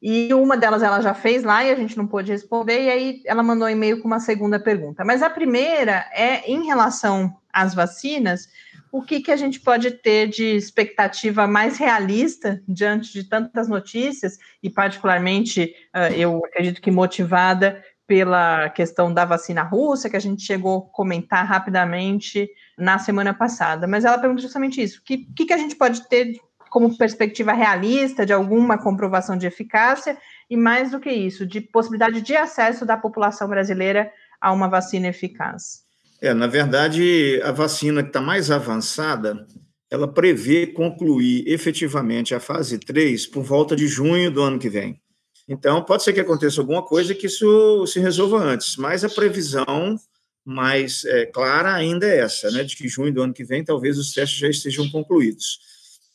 E 0.00 0.32
uma 0.34 0.56
delas 0.56 0.82
ela 0.82 1.00
já 1.00 1.14
fez 1.14 1.42
lá 1.42 1.64
e 1.64 1.70
a 1.70 1.74
gente 1.74 1.96
não 1.96 2.06
pôde 2.06 2.30
responder, 2.30 2.84
e 2.84 2.90
aí 2.90 3.22
ela 3.24 3.42
mandou 3.42 3.66
um 3.66 3.70
e-mail 3.70 4.00
com 4.00 4.06
uma 4.06 4.20
segunda 4.20 4.60
pergunta. 4.60 5.02
Mas 5.04 5.22
a 5.22 5.30
primeira 5.30 6.06
é 6.12 6.48
em 6.48 6.66
relação 6.66 7.34
às 7.54 7.74
vacinas, 7.74 8.48
o 8.92 9.02
que, 9.02 9.20
que 9.20 9.32
a 9.32 9.36
gente 9.36 9.60
pode 9.60 9.90
ter 9.90 10.28
de 10.28 10.44
expectativa 10.44 11.46
mais 11.46 11.78
realista 11.78 12.62
diante 12.68 13.12
de 13.12 13.24
tantas 13.24 13.68
notícias, 13.68 14.38
e 14.62 14.68
particularmente 14.68 15.74
eu 16.16 16.44
acredito 16.44 16.80
que 16.80 16.90
motivada 16.90 17.82
pela 18.06 18.68
questão 18.70 19.12
da 19.12 19.24
vacina 19.24 19.62
russa, 19.62 20.10
que 20.10 20.16
a 20.16 20.20
gente 20.20 20.42
chegou 20.42 20.78
a 20.78 20.94
comentar 20.94 21.46
rapidamente 21.46 22.48
na 22.78 22.98
semana 22.98 23.32
passada. 23.32 23.86
Mas 23.86 24.04
ela 24.04 24.18
pergunta 24.18 24.42
justamente 24.42 24.82
isso: 24.82 25.00
o 25.00 25.04
que, 25.04 25.26
que, 25.44 25.52
a 25.52 25.58
gente 25.58 25.76
pode 25.76 26.08
ter 26.08 26.38
como 26.70 26.96
perspectiva 26.96 27.52
realista 27.52 28.26
de 28.26 28.32
alguma 28.32 28.76
comprovação 28.76 29.36
de 29.36 29.46
eficácia 29.46 30.18
e, 30.50 30.56
mais 30.56 30.90
do 30.90 31.00
que 31.00 31.10
isso, 31.10 31.46
de 31.46 31.60
possibilidade 31.60 32.20
de 32.20 32.36
acesso 32.36 32.84
da 32.84 32.96
população 32.96 33.48
brasileira 33.48 34.12
a 34.40 34.52
uma 34.52 34.68
vacina 34.68 35.08
eficaz? 35.08 35.83
É, 36.20 36.32
na 36.32 36.46
verdade, 36.46 37.40
a 37.42 37.52
vacina 37.52 38.02
que 38.02 38.08
está 38.08 38.20
mais 38.20 38.50
avançada, 38.50 39.46
ela 39.90 40.08
prevê 40.08 40.66
concluir 40.66 41.44
efetivamente 41.46 42.34
a 42.34 42.40
fase 42.40 42.78
3 42.78 43.26
por 43.26 43.42
volta 43.42 43.76
de 43.76 43.86
junho 43.86 44.30
do 44.30 44.42
ano 44.42 44.58
que 44.58 44.68
vem. 44.68 45.00
Então, 45.48 45.82
pode 45.82 46.02
ser 46.02 46.12
que 46.12 46.20
aconteça 46.20 46.60
alguma 46.60 46.82
coisa 46.82 47.14
que 47.14 47.26
isso 47.26 47.86
se 47.86 48.00
resolva 48.00 48.38
antes, 48.38 48.76
mas 48.76 49.04
a 49.04 49.08
previsão 49.08 49.98
mais 50.44 51.04
é, 51.04 51.26
clara 51.26 51.74
ainda 51.74 52.06
é 52.06 52.18
essa, 52.18 52.50
né, 52.50 52.64
de 52.64 52.76
que 52.76 52.88
junho 52.88 53.12
do 53.12 53.22
ano 53.22 53.32
que 53.32 53.44
vem 53.44 53.64
talvez 53.64 53.98
os 53.98 54.12
testes 54.12 54.38
já 54.38 54.48
estejam 54.48 54.88
concluídos. 54.90 55.58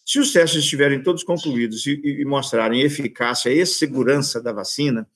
Se 0.05 0.19
os 0.19 0.31
testes 0.31 0.63
estiverem 0.63 1.03
todos 1.03 1.23
concluídos 1.23 1.85
e, 1.85 2.01
e 2.03 2.25
mostrarem 2.25 2.81
eficácia 2.81 3.51
e 3.51 3.63
segurança 3.65 4.41
da 4.41 4.51
vacina, 4.51 5.07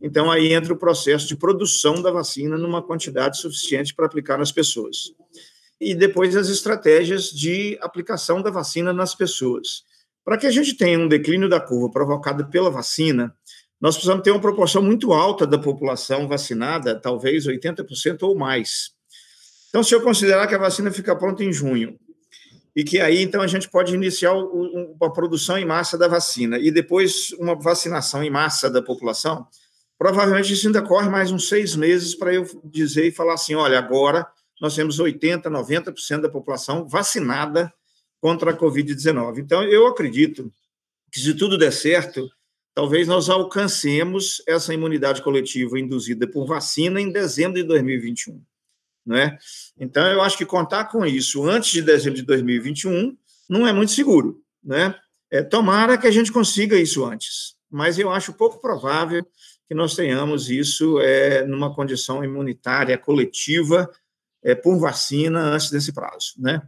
então 0.00 0.30
aí 0.30 0.52
entra 0.52 0.72
o 0.72 0.78
processo 0.78 1.26
de 1.26 1.36
produção 1.36 2.00
da 2.00 2.10
vacina 2.10 2.56
numa 2.56 2.82
quantidade 2.82 3.38
suficiente 3.38 3.94
para 3.94 4.06
aplicar 4.06 4.38
nas 4.38 4.52
pessoas. 4.52 5.12
E 5.80 5.94
depois 5.94 6.36
as 6.36 6.48
estratégias 6.48 7.30
de 7.30 7.78
aplicação 7.80 8.42
da 8.42 8.50
vacina 8.50 8.92
nas 8.92 9.14
pessoas. 9.14 9.84
Para 10.24 10.36
que 10.36 10.46
a 10.46 10.50
gente 10.50 10.76
tenha 10.76 10.98
um 10.98 11.08
declínio 11.08 11.48
da 11.48 11.60
curva 11.60 11.90
provocado 11.90 12.46
pela 12.48 12.70
vacina, 12.70 13.34
nós 13.80 13.94
precisamos 13.94 14.22
ter 14.22 14.30
uma 14.30 14.40
proporção 14.40 14.82
muito 14.82 15.12
alta 15.12 15.46
da 15.46 15.58
população 15.58 16.26
vacinada, 16.26 16.98
talvez 16.98 17.46
80% 17.46 18.22
ou 18.22 18.36
mais. 18.36 18.90
Então, 19.68 19.82
se 19.82 19.94
eu 19.94 20.02
considerar 20.02 20.46
que 20.46 20.54
a 20.54 20.58
vacina 20.58 20.90
fica 20.90 21.14
pronta 21.14 21.44
em 21.44 21.52
junho, 21.52 21.98
e 22.74 22.84
que 22.84 23.00
aí, 23.00 23.22
então, 23.22 23.40
a 23.40 23.46
gente 23.46 23.68
pode 23.68 23.94
iniciar 23.94 24.32
uma 24.34 25.12
produção 25.12 25.58
em 25.58 25.64
massa 25.64 25.98
da 25.98 26.06
vacina 26.06 26.58
e 26.58 26.70
depois 26.70 27.32
uma 27.38 27.54
vacinação 27.54 28.22
em 28.22 28.30
massa 28.30 28.70
da 28.70 28.80
população, 28.80 29.46
provavelmente 29.98 30.52
isso 30.52 30.66
ainda 30.66 30.80
corre 30.80 31.08
mais 31.08 31.32
uns 31.32 31.48
seis 31.48 31.74
meses 31.74 32.14
para 32.14 32.32
eu 32.32 32.46
dizer 32.64 33.06
e 33.06 33.12
falar 33.12 33.34
assim: 33.34 33.54
olha, 33.54 33.78
agora 33.78 34.26
nós 34.60 34.74
temos 34.74 34.98
80%, 34.98 35.42
90% 35.42 36.20
da 36.20 36.28
população 36.28 36.86
vacinada 36.86 37.72
contra 38.20 38.50
a 38.50 38.56
Covid-19. 38.56 39.38
Então, 39.38 39.62
eu 39.62 39.86
acredito 39.86 40.52
que, 41.12 41.20
se 41.20 41.34
tudo 41.34 41.56
der 41.56 41.72
certo, 41.72 42.28
talvez 42.74 43.06
nós 43.06 43.28
alcancemos 43.28 44.42
essa 44.46 44.74
imunidade 44.74 45.22
coletiva 45.22 45.78
induzida 45.78 46.26
por 46.26 46.46
vacina 46.46 47.00
em 47.00 47.10
dezembro 47.10 47.60
de 47.60 47.64
2021. 47.64 48.42
Não 49.06 49.16
é? 49.16 49.38
Então, 49.78 50.06
eu 50.06 50.20
acho 50.20 50.36
que 50.36 50.44
contar 50.44 50.86
com 50.86 51.06
isso 51.06 51.48
antes 51.48 51.70
de 51.70 51.82
dezembro 51.82 52.18
de 52.18 52.26
2021 52.26 53.16
não 53.48 53.66
é 53.66 53.72
muito 53.72 53.92
seguro. 53.92 54.42
Né? 54.62 54.94
É, 55.30 55.42
tomara 55.42 55.96
que 55.96 56.06
a 56.06 56.10
gente 56.10 56.30
consiga 56.30 56.76
isso 56.76 57.04
antes, 57.04 57.56
mas 57.70 57.98
eu 57.98 58.10
acho 58.10 58.34
pouco 58.34 58.60
provável 58.60 59.26
que 59.68 59.74
nós 59.74 59.94
tenhamos 59.94 60.50
isso 60.50 60.98
é, 61.00 61.44
numa 61.44 61.74
condição 61.74 62.24
imunitária 62.24 62.96
coletiva 62.96 63.88
é, 64.42 64.54
por 64.54 64.78
vacina 64.78 65.40
antes 65.40 65.70
desse 65.70 65.92
prazo. 65.92 66.32
Né? 66.38 66.62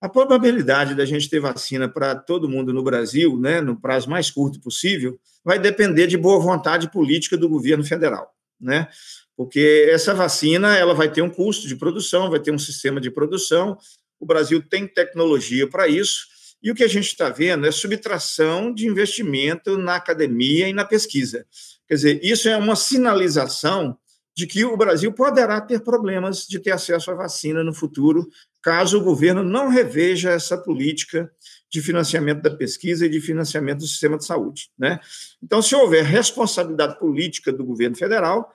A 0.00 0.08
probabilidade 0.08 0.94
da 0.94 1.04
gente 1.06 1.30
ter 1.30 1.40
vacina 1.40 1.88
para 1.88 2.14
todo 2.14 2.48
mundo 2.48 2.72
no 2.72 2.82
Brasil, 2.82 3.38
né, 3.38 3.60
no 3.60 3.80
prazo 3.80 4.10
mais 4.10 4.30
curto 4.30 4.60
possível, 4.60 5.18
vai 5.44 5.58
depender 5.58 6.06
de 6.06 6.18
boa 6.18 6.40
vontade 6.40 6.90
política 6.90 7.36
do 7.36 7.48
governo 7.48 7.84
federal, 7.84 8.34
né? 8.60 8.88
Porque 9.36 9.88
essa 9.90 10.12
vacina, 10.12 10.76
ela 10.76 10.94
vai 10.94 11.10
ter 11.10 11.22
um 11.22 11.30
custo 11.30 11.66
de 11.66 11.76
produção, 11.76 12.30
vai 12.30 12.38
ter 12.38 12.52
um 12.52 12.58
sistema 12.58 13.00
de 13.00 13.10
produção. 13.10 13.78
O 14.20 14.26
Brasil 14.26 14.62
tem 14.62 14.86
tecnologia 14.86 15.68
para 15.68 15.88
isso. 15.88 16.26
E 16.62 16.70
o 16.70 16.74
que 16.74 16.84
a 16.84 16.88
gente 16.88 17.06
está 17.06 17.28
vendo 17.28 17.66
é 17.66 17.72
subtração 17.72 18.72
de 18.72 18.86
investimento 18.86 19.76
na 19.78 19.96
academia 19.96 20.68
e 20.68 20.72
na 20.72 20.84
pesquisa. 20.84 21.46
Quer 21.92 21.96
dizer, 21.96 22.20
isso 22.22 22.48
é 22.48 22.56
uma 22.56 22.74
sinalização 22.74 23.98
de 24.34 24.46
que 24.46 24.64
o 24.64 24.78
Brasil 24.78 25.12
poderá 25.12 25.60
ter 25.60 25.80
problemas 25.80 26.46
de 26.46 26.58
ter 26.58 26.70
acesso 26.70 27.10
à 27.10 27.14
vacina 27.14 27.62
no 27.62 27.74
futuro, 27.74 28.26
caso 28.62 28.96
o 28.96 29.04
governo 29.04 29.44
não 29.44 29.68
reveja 29.68 30.30
essa 30.30 30.56
política 30.56 31.30
de 31.70 31.82
financiamento 31.82 32.40
da 32.40 32.50
pesquisa 32.50 33.04
e 33.04 33.10
de 33.10 33.20
financiamento 33.20 33.80
do 33.80 33.86
sistema 33.86 34.16
de 34.16 34.24
saúde. 34.24 34.70
Né? 34.78 34.98
Então, 35.42 35.60
se 35.60 35.74
houver 35.74 36.02
responsabilidade 36.02 36.98
política 36.98 37.52
do 37.52 37.62
governo 37.62 37.94
federal, 37.94 38.50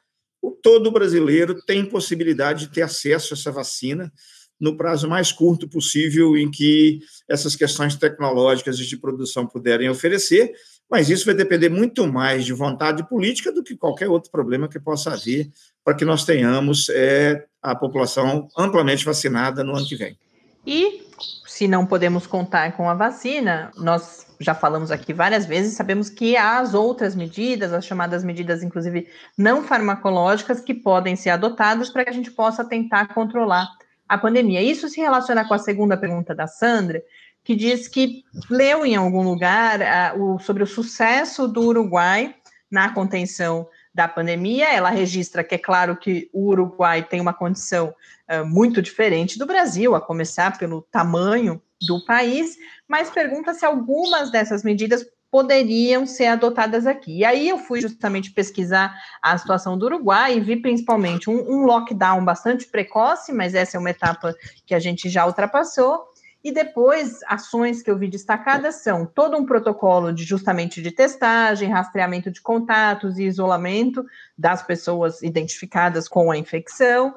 todo 0.63 0.89
brasileiro 0.89 1.62
tem 1.62 1.86
possibilidade 1.86 2.65
de 2.65 2.74
ter 2.74 2.82
acesso 2.82 3.36
a 3.36 3.38
essa 3.38 3.51
vacina 3.51 4.12
no 4.60 4.75
prazo 4.75 5.08
mais 5.08 5.32
curto 5.32 5.70
possível 5.70 6.36
em 6.36 6.50
que 6.50 7.01
essas 7.29 7.56
questões 7.56 7.96
tecnológicas 7.96 8.79
e 8.79 8.88
de 8.88 8.98
produção 8.98 9.46
puderem 9.46 9.89
oferecer, 9.89 10.56
mas 10.89 11.10
isso 11.10 11.25
vai 11.25 11.36
depender 11.36 11.70
muito 11.70 12.08
mais 12.08 12.46
de 12.46 12.53
vontade 12.53 13.08
política 13.08 13.51
do 13.51 13.63
que 13.63 13.75
qualquer 13.75 14.08
outro 14.08 14.32
problema 14.32 14.67
que 14.67 14.79
possa 14.79 15.13
haver 15.13 15.50
para 15.84 15.94
que 15.94 16.06
nós 16.06 16.25
tenhamos 16.25 16.89
é, 16.89 17.46
a 17.62 17.75
população 17.75 18.48
amplamente 18.58 19.03
vacinada 19.03 19.63
no 19.63 19.75
ano 19.75 19.86
que 19.86 19.96
vem. 19.96 20.17
E 20.65 21.01
se 21.46 21.67
não 21.67 21.86
podemos 21.86 22.27
contar 22.27 22.75
com 22.75 22.89
a 22.89 22.94
vacina, 22.94 23.72
nós 23.77 24.27
já 24.39 24.53
falamos 24.53 24.91
aqui 24.91 25.13
várias 25.13 25.46
vezes, 25.46 25.75
sabemos 25.75 26.10
que 26.10 26.38
há 26.38 26.60
as 26.60 26.74
outras 26.74 27.15
medidas, 27.15 27.74
as 27.74 27.86
chamadas 27.86 28.24
medidas, 28.24 28.62
inclusive 28.62 29.08
não 29.38 29.63
farmacológicas, 29.63 30.62
que 30.62 30.74
podem 30.74 31.15
ser 31.15 31.32
adotadas 31.32 31.89
para 31.89 32.03
que 32.03 32.10
a 32.12 32.13
gente 32.13 32.32
possa 32.32 32.63
tentar 32.63 33.13
controlar 33.13 33.67
a 34.08 34.17
pandemia. 34.17 34.62
Isso 34.62 34.88
se 34.88 35.01
relaciona 35.01 35.48
com 35.48 35.53
a 35.53 35.60
segunda 35.60 35.98
pergunta 35.98 36.36
da 36.36 36.48
Sandra, 36.48 37.01
que 37.48 37.56
diz 37.56 37.88
que 37.88 38.25
leu 38.50 38.86
em 38.86 38.98
algum 38.98 39.24
lugar 39.24 39.80
uh, 39.80 40.22
o, 40.22 40.38
sobre 40.38 40.63
o 40.63 40.68
sucesso 40.68 41.48
do 41.48 41.62
Uruguai 41.62 42.36
na 42.70 42.94
contenção 42.94 43.70
da 43.96 44.06
pandemia. 44.06 44.66
Ela 44.66 44.89
registra 44.89 45.46
que 45.46 45.56
é 45.56 45.58
claro 45.58 45.96
que 45.96 46.30
o 46.34 46.50
Uruguai 46.50 47.04
tem 47.04 47.22
uma 47.22 47.34
condição 47.34 47.96
uh, 48.30 48.46
muito 48.46 48.82
diferente 48.82 49.39
do 49.39 49.46
Brasil, 49.46 49.96
a 49.96 50.01
começar 50.01 50.58
pelo 50.58 50.82
tamanho 50.92 51.62
do 51.88 52.04
país, 52.04 52.58
mas 52.86 53.10
pergunta 53.10 53.54
se 53.54 53.66
algumas 53.66 54.30
dessas 54.30 54.62
medidas 54.62 55.06
poderiam 55.32 56.06
ser 56.06 56.25
adotadas 56.25 56.86
aqui. 56.86 57.20
E 57.20 57.24
aí 57.24 57.48
eu 57.48 57.60
fui 57.60 57.80
justamente 57.80 58.32
pesquisar 58.32 58.94
a 59.22 59.38
situação 59.38 59.77
do 59.77 59.86
Uruguai 59.86 60.36
e 60.36 60.42
vi 60.42 60.58
principalmente 60.58 61.30
um, 61.30 61.50
um 61.50 61.66
lockdown 61.66 62.25
bastante 62.25 62.68
precoce, 62.68 63.32
mas 63.32 63.56
essa 63.56 63.77
é 63.77 63.80
uma 63.80 63.92
etapa 63.92 64.36
que 64.66 64.75
a 64.75 64.80
gente 64.80 65.08
já 65.08 65.25
ultrapassou, 65.25 66.12
e 66.48 66.51
depois, 66.54 67.20
ações 67.27 67.82
que 67.82 67.92
eu 67.92 67.98
vi 67.98 68.08
destacadas 68.08 68.75
são 68.75 69.06
todo 69.06 69.36
um 69.36 69.46
protocolo 69.46 70.13
de 70.13 70.24
justamente 70.24 70.82
de 70.82 70.92
testagem, 70.92 71.70
rastreamento 71.70 72.32
de 72.32 72.39
contatos 72.39 73.18
e 73.18 73.25
isolamento 73.25 74.06
das 74.38 74.63
pessoas 74.63 75.22
identificadas 75.22 76.08
com 76.08 76.32
a 76.32 76.38
infecção, 76.38 77.13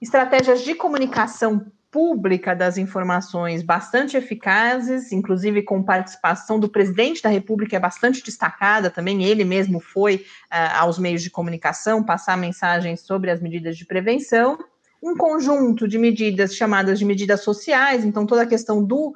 estratégias 0.00 0.62
de 0.62 0.76
comunicação 0.76 1.72
pública 1.90 2.54
das 2.54 2.78
informações 2.78 3.64
bastante 3.64 4.16
eficazes, 4.16 5.10
inclusive 5.10 5.60
com 5.64 5.82
participação 5.82 6.60
do 6.60 6.68
presidente 6.68 7.20
da 7.20 7.28
República 7.28 7.74
é 7.74 7.80
bastante 7.80 8.22
destacada 8.22 8.90
também, 8.90 9.24
ele 9.24 9.44
mesmo 9.44 9.80
foi 9.80 10.24
uh, 10.52 10.78
aos 10.78 11.00
meios 11.00 11.20
de 11.20 11.30
comunicação 11.30 12.04
passar 12.04 12.36
mensagens 12.36 13.00
sobre 13.00 13.32
as 13.32 13.40
medidas 13.40 13.76
de 13.76 13.84
prevenção 13.84 14.56
um 15.02 15.16
conjunto 15.16 15.86
de 15.86 15.98
medidas 15.98 16.54
chamadas 16.54 16.98
de 16.98 17.04
medidas 17.04 17.42
sociais, 17.42 18.04
então 18.04 18.26
toda 18.26 18.42
a 18.42 18.46
questão 18.46 18.82
do, 18.82 19.14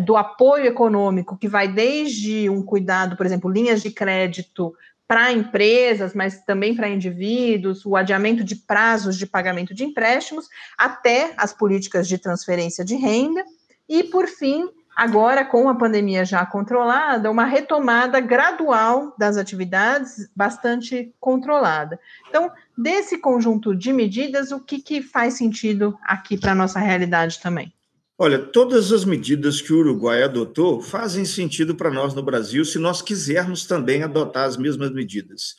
do 0.00 0.16
apoio 0.16 0.66
econômico, 0.66 1.36
que 1.36 1.48
vai 1.48 1.68
desde 1.68 2.48
um 2.50 2.62
cuidado, 2.62 3.16
por 3.16 3.24
exemplo, 3.24 3.50
linhas 3.50 3.80
de 3.80 3.90
crédito 3.90 4.74
para 5.06 5.32
empresas, 5.32 6.14
mas 6.14 6.40
também 6.44 6.74
para 6.74 6.88
indivíduos, 6.88 7.84
o 7.84 7.96
adiamento 7.96 8.44
de 8.44 8.54
prazos 8.54 9.16
de 9.16 9.26
pagamento 9.26 9.74
de 9.74 9.84
empréstimos, 9.84 10.48
até 10.78 11.32
as 11.36 11.52
políticas 11.52 12.06
de 12.06 12.16
transferência 12.18 12.84
de 12.84 12.94
renda, 12.94 13.44
e, 13.88 14.04
por 14.04 14.28
fim, 14.28 14.68
agora 15.00 15.46
com 15.46 15.66
a 15.66 15.74
pandemia 15.74 16.26
já 16.26 16.44
controlada, 16.44 17.30
uma 17.30 17.46
retomada 17.46 18.20
gradual 18.20 19.14
das 19.18 19.38
atividades 19.38 20.28
bastante 20.36 21.14
controlada. 21.18 21.98
Então, 22.28 22.52
desse 22.76 23.16
conjunto 23.16 23.74
de 23.74 23.94
medidas, 23.94 24.52
o 24.52 24.60
que, 24.60 24.78
que 24.78 25.00
faz 25.00 25.38
sentido 25.38 25.96
aqui 26.02 26.36
para 26.36 26.52
a 26.52 26.54
nossa 26.54 26.78
realidade 26.78 27.40
também? 27.40 27.72
Olha, 28.18 28.38
todas 28.38 28.92
as 28.92 29.06
medidas 29.06 29.62
que 29.62 29.72
o 29.72 29.78
Uruguai 29.78 30.22
adotou 30.22 30.82
fazem 30.82 31.24
sentido 31.24 31.74
para 31.74 31.90
nós 31.90 32.12
no 32.12 32.22
Brasil 32.22 32.62
se 32.62 32.78
nós 32.78 33.00
quisermos 33.00 33.64
também 33.64 34.02
adotar 34.02 34.44
as 34.44 34.58
mesmas 34.58 34.92
medidas. 34.92 35.56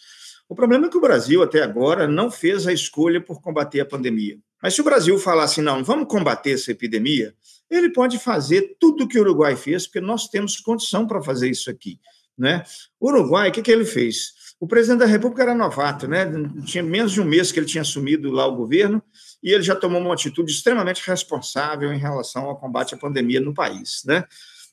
O 0.48 0.54
problema 0.54 0.86
é 0.86 0.90
que 0.90 0.98
o 0.98 1.02
Brasil, 1.02 1.42
até 1.42 1.64
agora, 1.64 2.08
não 2.08 2.30
fez 2.30 2.68
a 2.68 2.74
escolha 2.74 3.20
por 3.20 3.42
combater 3.42 3.80
a 3.80 3.86
pandemia. 3.88 4.38
Mas 4.62 4.76
se 4.76 4.82
o 4.82 4.84
Brasil 4.84 5.18
falar 5.18 5.46
assim, 5.46 5.64
não, 5.64 5.84
vamos 5.84 6.08
combater 6.08 6.52
essa 6.52 6.70
epidemia, 6.70 7.34
ele 7.72 7.90
pode 7.90 8.20
fazer 8.20 8.76
tudo 8.80 9.06
o 9.06 9.08
que 9.08 9.18
o 9.18 9.22
Uruguai 9.22 9.56
fez, 9.56 9.88
porque 9.88 10.02
nós 10.02 10.28
temos 10.28 10.60
condição 10.60 11.08
para 11.08 11.24
fazer 11.24 11.50
isso 11.50 11.70
aqui. 11.70 12.00
Né? 12.38 12.64
O 13.00 13.10
Uruguai, 13.10 13.50
o 13.50 13.52
que, 13.52 13.62
que 13.62 13.72
ele 13.72 13.86
fez? 13.86 14.34
O 14.60 14.68
presidente 14.68 15.00
da 15.00 15.06
República 15.06 15.42
era 15.42 15.56
novato, 15.56 16.08
né? 16.08 16.32
Tinha 16.66 16.84
menos 16.84 17.12
de 17.12 17.20
um 17.20 17.26
mês 17.26 17.52
que 17.52 17.60
ele 17.60 17.66
tinha 17.66 17.82
assumido 17.82 18.30
lá 18.30 18.46
o 18.46 18.56
governo 18.56 19.02
e 19.42 19.52
ele 19.52 19.64
já 19.64 19.76
tomou 19.76 20.00
uma 20.00 20.14
atitude 20.14 20.52
extremamente 20.52 21.02
responsável 21.04 21.92
em 21.92 21.98
relação 21.98 22.46
ao 22.46 22.60
combate 22.60 22.94
à 22.94 22.98
pandemia 22.98 23.42
no 23.42 23.56
país, 23.56 24.04
né? 24.06 24.24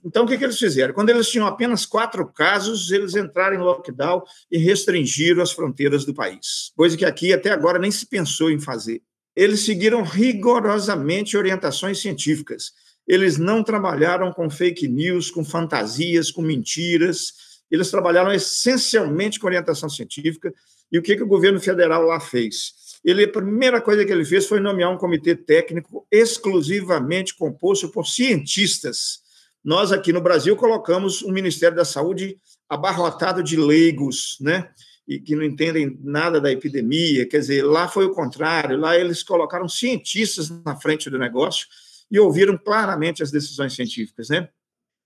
Então, 0.04 0.24
o 0.24 0.28
que, 0.28 0.36
que 0.36 0.44
eles 0.44 0.58
fizeram? 0.58 0.94
Quando 0.94 1.10
eles 1.10 1.28
tinham 1.28 1.46
apenas 1.46 1.84
quatro 1.84 2.26
casos, 2.26 2.90
eles 2.92 3.16
entraram 3.16 3.56
em 3.56 3.60
lockdown 3.60 4.22
e 4.50 4.58
restringiram 4.58 5.42
as 5.42 5.52
fronteiras 5.52 6.04
do 6.04 6.14
país, 6.14 6.70
coisa 6.76 6.96
que 6.96 7.04
aqui 7.04 7.32
até 7.32 7.50
agora 7.50 7.78
nem 7.78 7.90
se 7.90 8.06
pensou 8.06 8.50
em 8.50 8.60
fazer. 8.60 9.02
Eles 9.34 9.60
seguiram 9.60 10.02
rigorosamente 10.02 11.36
orientações 11.36 12.00
científicas. 12.00 12.72
Eles 13.08 13.38
não 13.38 13.64
trabalharam 13.64 14.30
com 14.32 14.50
fake 14.50 14.86
news, 14.86 15.30
com 15.30 15.42
fantasias, 15.44 16.30
com 16.30 16.42
mentiras 16.42 17.48
eles 17.70 17.90
trabalharam 17.90 18.32
essencialmente 18.32 19.38
com 19.38 19.46
orientação 19.46 19.88
científica. 19.88 20.52
E 20.90 20.98
o 20.98 21.02
que, 21.02 21.16
que 21.16 21.22
o 21.22 21.28
governo 21.28 21.60
federal 21.60 22.02
lá 22.02 22.18
fez? 22.18 22.72
Ele, 23.04 23.24
a 23.24 23.28
primeira 23.28 23.80
coisa 23.80 24.04
que 24.04 24.12
ele 24.12 24.24
fez 24.24 24.46
foi 24.46 24.58
nomear 24.58 24.90
um 24.90 24.96
comitê 24.96 25.36
técnico 25.36 26.06
exclusivamente 26.10 27.36
composto 27.36 27.90
por 27.90 28.06
cientistas. 28.06 29.20
Nós, 29.62 29.92
aqui 29.92 30.12
no 30.12 30.20
Brasil, 30.20 30.56
colocamos 30.56 31.22
o 31.22 31.30
Ministério 31.30 31.76
da 31.76 31.84
Saúde 31.84 32.36
abarrotado 32.68 33.42
de 33.42 33.56
leigos, 33.56 34.36
né? 34.40 34.70
E 35.06 35.18
que 35.18 35.34
não 35.34 35.42
entendem 35.42 35.98
nada 36.02 36.40
da 36.40 36.50
epidemia. 36.50 37.26
Quer 37.26 37.38
dizer, 37.38 37.62
lá 37.62 37.88
foi 37.88 38.04
o 38.04 38.12
contrário. 38.12 38.78
Lá 38.78 38.96
eles 38.96 39.22
colocaram 39.22 39.68
cientistas 39.68 40.50
na 40.64 40.76
frente 40.76 41.08
do 41.08 41.18
negócio 41.18 41.66
e 42.10 42.18
ouviram 42.18 42.56
claramente 42.56 43.22
as 43.22 43.30
decisões 43.30 43.74
científicas, 43.74 44.28
né? 44.28 44.48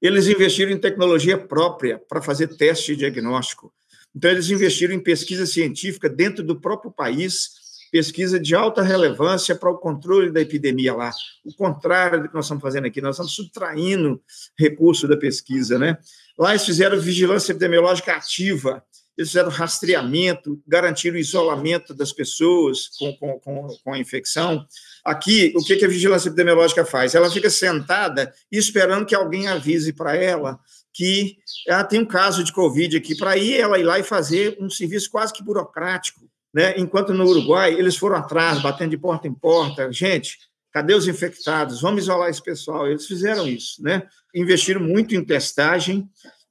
Eles 0.01 0.27
investiram 0.27 0.73
em 0.73 0.79
tecnologia 0.79 1.39
própria 1.39 1.99
para 2.09 2.21
fazer 2.21 2.49
teste 2.57 2.93
de 2.93 3.01
diagnóstico. 3.01 3.73
Então, 4.15 4.31
eles 4.31 4.51
investiram 4.51 4.95
em 4.95 5.01
pesquisa 5.01 5.47
científica 5.47 6.09
dentro 6.09 6.43
do 6.43 6.61
próprio 6.61 6.91
país, 6.91 7.51
pesquisa 7.91 8.39
de 8.39 8.55
alta 8.55 8.83
relevância 8.83 9.55
para 9.55 9.71
o 9.71 9.79
controle 9.79 10.31
da 10.31 10.41
epidemia 10.41 10.95
lá. 10.95 11.11
O 11.45 11.55
contrário 11.55 12.23
do 12.23 12.29
que 12.29 12.35
nós 12.35 12.47
estamos 12.47 12.63
fazendo 12.63 12.87
aqui, 12.87 13.01
nós 13.01 13.15
estamos 13.15 13.35
subtraindo 13.35 14.21
recurso 14.59 15.07
da 15.07 15.17
pesquisa, 15.17 15.79
né? 15.79 15.97
Lá 16.39 16.51
eles 16.51 16.65
fizeram 16.65 16.99
vigilância 16.99 17.53
epidemiológica 17.53 18.15
ativa, 18.15 18.83
eles 19.17 19.31
fizeram 19.31 19.51
rastreamento, 19.51 20.63
garantiram 20.67 21.17
o 21.17 21.21
isolamento 21.21 21.95
das 21.95 22.13
pessoas 22.13 22.89
com, 22.99 23.13
com, 23.17 23.41
com, 23.41 23.69
com 23.85 23.93
a 23.93 23.99
infecção, 23.99 24.67
Aqui, 25.05 25.53
o 25.57 25.65
que, 25.65 25.85
a 25.85 25.89
vigilância 25.89 26.29
epidemiológica 26.29 26.85
faz? 26.85 27.15
Ela 27.15 27.29
fica 27.29 27.51
sentada 27.51 28.33
esperando 28.53 29.05
que 29.05 29.15
alguém 29.15 29.49
avise 29.49 29.93
para 29.93 30.17
ela 30.17 30.61
que 30.95 31.39
ela 31.67 31.83
tem 31.83 32.01
um 32.01 32.07
caso 32.07 32.45
de 32.45 32.53
Covid 32.53 32.99
aqui, 32.99 33.17
para 33.17 33.37
ir 33.37 33.59
ela 33.59 33.79
ir 33.79 33.83
lá 33.83 33.99
e 33.99 34.05
fazer 34.05 34.57
um 34.61 34.69
serviço 34.69 35.11
quase 35.11 35.33
que 35.33 35.43
burocrático. 35.43 36.21
Né? 36.55 36.75
Enquanto 36.77 37.15
no 37.15 37.25
Uruguai, 37.25 37.73
eles 37.73 37.97
foram 37.97 38.17
atrás, 38.17 38.61
batendo 38.61 38.91
de 38.91 38.99
porta 38.99 39.27
em 39.27 39.33
porta. 39.33 39.91
Gente, 39.91 40.39
cadê 40.71 40.95
os 40.95 41.09
infectados? 41.09 41.81
Vamos 41.81 42.03
isolar 42.03 42.29
esse 42.29 42.43
pessoal. 42.43 42.87
Eles 42.87 43.07
fizeram 43.07 43.49
isso, 43.49 43.83
né? 43.83 44.07
Investiram 44.35 44.83
muito 44.83 45.15
em 45.15 45.25
testagem, 45.25 46.07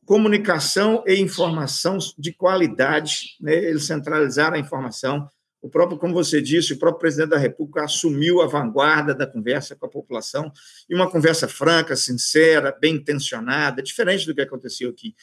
comunicação 0.06 1.04
e 1.08 1.16
informação 1.16 1.98
de 2.18 2.34
qualidade, 2.34 3.38
né? 3.40 3.54
Eles 3.54 3.86
centralizaram 3.86 4.56
a 4.56 4.60
informação 4.60 5.28
O 5.62 5.70
próprio, 5.70 5.98
como 6.00 6.14
você 6.14 6.42
disse, 6.42 6.74
o 6.74 6.80
próprio 6.80 7.00
presidente 7.00 7.30
da 7.30 7.38
República 7.38 7.84
assumiu 7.84 8.42
a 8.42 8.48
vanguarda 8.48 9.14
da 9.14 9.28
conversa 9.28 9.76
com 9.76 9.86
a 9.86 9.90
população, 9.90 10.52
e 10.90 10.96
uma 10.96 11.10
conversa 11.10 11.48
franca, 11.48 11.96
sincera, 11.96 12.76
bem 12.82 12.96
intencionada, 12.96 13.84
diferente 13.84 14.26
do 14.26 14.34
que 14.34 14.42
aconteceu 14.42 14.90
aqui. 14.90 15.14